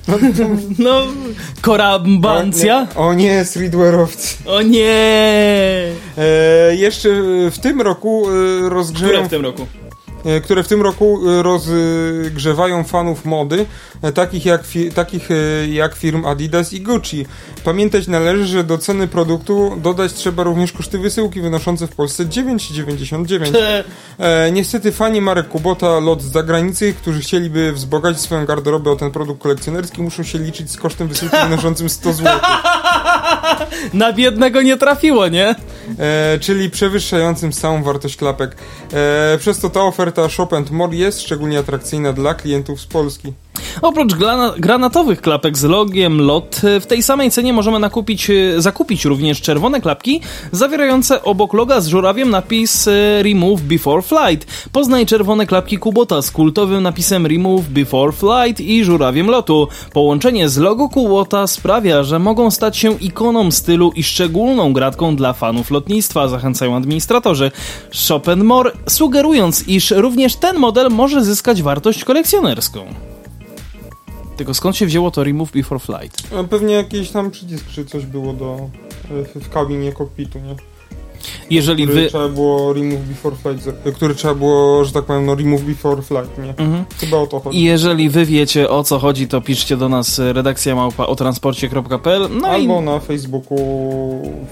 [0.79, 1.01] No,
[1.61, 2.87] korambancja.
[2.95, 4.35] O nie, o nie streetwearowcy.
[4.45, 5.87] O nie!
[6.17, 7.09] E, jeszcze
[7.51, 9.11] w tym roku e, rozgrzeją...
[9.11, 9.67] Które w tym roku?
[10.25, 13.65] E, które w tym roku e, rozgrzewają fanów mody,
[14.01, 14.63] e, takich jak,
[14.95, 15.29] takich
[15.67, 17.25] jak firm Adidas i Gucci.
[17.63, 23.83] Pamiętać należy, że do ceny produktu dodać trzeba również koszty wysyłki wynoszące w Polsce 9,99.
[24.19, 29.11] E, niestety fani marek Kubota, lot z zagranicy, którzy chcieliby wzbogacić swoją garderobę o ten
[29.11, 32.39] produkt kolekcjonerski, muszą się liczyć z kosztem wysyłki wynoszącym 100 zł.
[33.93, 35.55] Na biednego nie trafiło, nie?
[35.99, 38.55] E, czyli przewyższającym całą wartość klapek.
[38.93, 43.33] E, przez to ta oferta Shop More jest szczególnie atrakcyjna dla klientów z Polski.
[43.81, 44.13] Oprócz
[44.57, 49.81] granatowych klapek z logiem LOT, w tej samej cenie możemy nakupić, e, zakupić również czerwone
[49.81, 50.21] klapki
[50.51, 54.69] zawierające obok loga z żurawiem napis e, Remove Before Flight.
[54.71, 59.67] Poznaj czerwone klapki Kubota z kultowym napisem Remove Before Flight i żurawiem lotu.
[59.93, 65.33] Połączenie z logo Kubota sprawia, że mogą stać się ikoną stylu i szczególną gratką dla
[65.33, 67.51] fanów lotnictwa, zachęcają administratorzy.
[68.43, 73.14] More sugerując, iż również ten model może zyskać wartość kolekcjonerską.
[74.37, 76.23] Tylko skąd się wzięło to Remove Before Flight?
[76.49, 78.69] Pewnie jakiś tam przycisk czy coś było do,
[79.35, 80.55] w kabinie kokpitu, nie?
[81.49, 82.07] Jeżeli który wy...
[82.07, 86.37] trzeba było remove before flight, który trzeba było, że tak powiem, no remove before flight,
[86.37, 86.49] nie?
[86.49, 86.85] Mhm.
[86.99, 87.63] Chyba o to chodzi.
[87.63, 92.47] Jeżeli wy wiecie o co chodzi, to piszcie do nas redakcja małpa o transporcie.pl no
[92.47, 92.83] Albo i...
[92.83, 93.57] na Facebooku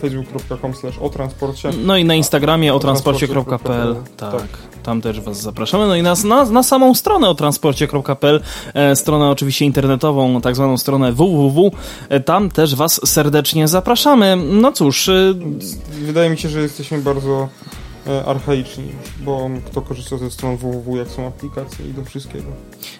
[0.01, 1.69] facebook.com slash o transporcie.
[1.85, 4.31] No i na Instagramie o transporcie.pl tak.
[4.31, 4.47] tak.
[4.83, 5.87] Tam też was zapraszamy.
[5.87, 8.41] No i nas na, na samą stronę o transporcie.pl,
[8.73, 11.71] e, stronę oczywiście internetową, tak zwaną stronę www.
[12.09, 14.35] E, tam też was serdecznie zapraszamy.
[14.35, 15.09] No cóż...
[15.09, 15.33] E...
[16.01, 17.49] Wydaje mi się, że jesteśmy bardzo
[18.25, 22.45] archaiczni już, bo kto korzysta ze stron www, jak są aplikacje i do wszystkiego.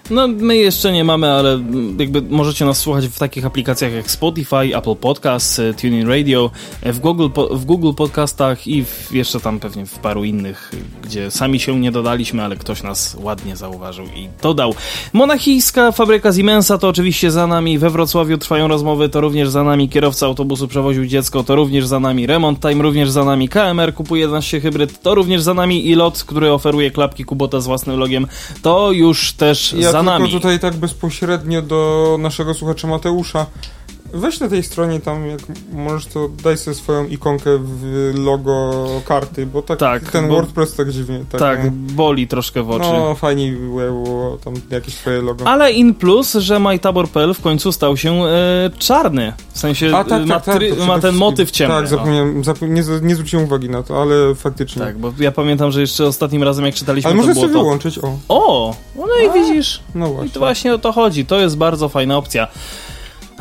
[0.10, 1.60] No, my jeszcze nie mamy, ale
[1.98, 6.52] jakby możecie nas słuchać w takich aplikacjach jak Spotify, Apple Podcasts, e, TuneIn Radio,
[6.82, 10.72] e, w Google, w Google Podcastach i w, jeszcze tam pewnie w paru innych,
[11.04, 14.76] gdzie sami się nie dodaliśmy, ale ktoś nas ładnie zauważył i dodał.
[15.14, 19.90] Monachijska fabryka Siemensa to oczywiście za nami, we Wrocławiu trwają rozmowy, to również za nami.
[19.90, 22.28] Kierowca autobusu przewoził dziecko, to również za nami.
[22.28, 23.50] Remont Time, również za nami.
[23.50, 27.66] KMR kupuje 11 hybryd, to również za nami i lot, który oferuje klapki Kubota z
[27.66, 28.28] własnym logiem,
[28.62, 30.26] to już też ja za nami.
[30.26, 33.46] tylko tutaj tak bezpośrednio do naszego słuchacza Mateusza.
[34.14, 35.40] Weź na tej stronie tam, jak
[35.74, 38.72] możesz, to daj sobie swoją ikonkę w logo
[39.06, 41.26] karty, bo tak, tak ten bo, WordPress tak dziwnie.
[41.30, 42.90] Tak, tak boli troszkę w oczy.
[42.94, 45.48] No, fajnie było tam jakieś swoje logo.
[45.48, 49.34] Ale in plus, że MyTabor.pl w końcu stał się e, czarny.
[49.54, 51.76] W sensie A, tak, ma, tak, tak, ma ten motyw ciemny.
[51.76, 54.82] Tak, zapomniałem, zapom nie, nie zwróciłem uwagi na to, ale faktycznie.
[54.82, 57.60] Tak, bo ja pamiętam, że jeszcze ostatnim razem jak czytaliśmy ale to możesz sobie to...
[57.60, 58.18] wyłączyć, o.
[58.30, 58.76] O!
[58.96, 59.80] No i A, widzisz.
[59.96, 60.28] No właśnie.
[60.28, 61.26] I to właśnie o to chodzi.
[61.26, 62.48] To jest bardzo fajna opcja.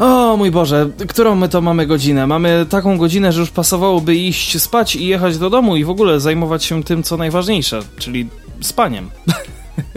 [0.02, 2.26] O mój Boże, którą my to mamy godzinę?
[2.26, 6.20] Mamy taką godzinę, że już pasowałoby iść spać i jechać do domu i w ogóle
[6.20, 8.28] zajmować się tym, co najważniejsze, czyli
[8.60, 9.10] spaniem.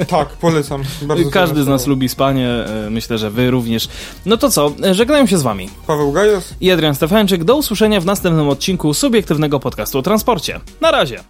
[0.08, 0.84] Tak, polecam.
[1.02, 3.90] Bardzo Każdy z nas lubi spanie, e, myślę, że wy również.
[4.26, 5.70] No to co, żegnają się z wami.
[5.88, 7.44] Paweł Gajos i Adrian Stefańczyk.
[7.44, 10.60] Do usłyszenia w następnym odcinku subiektywnego podcastu o transporcie.
[10.82, 11.24] Na razie.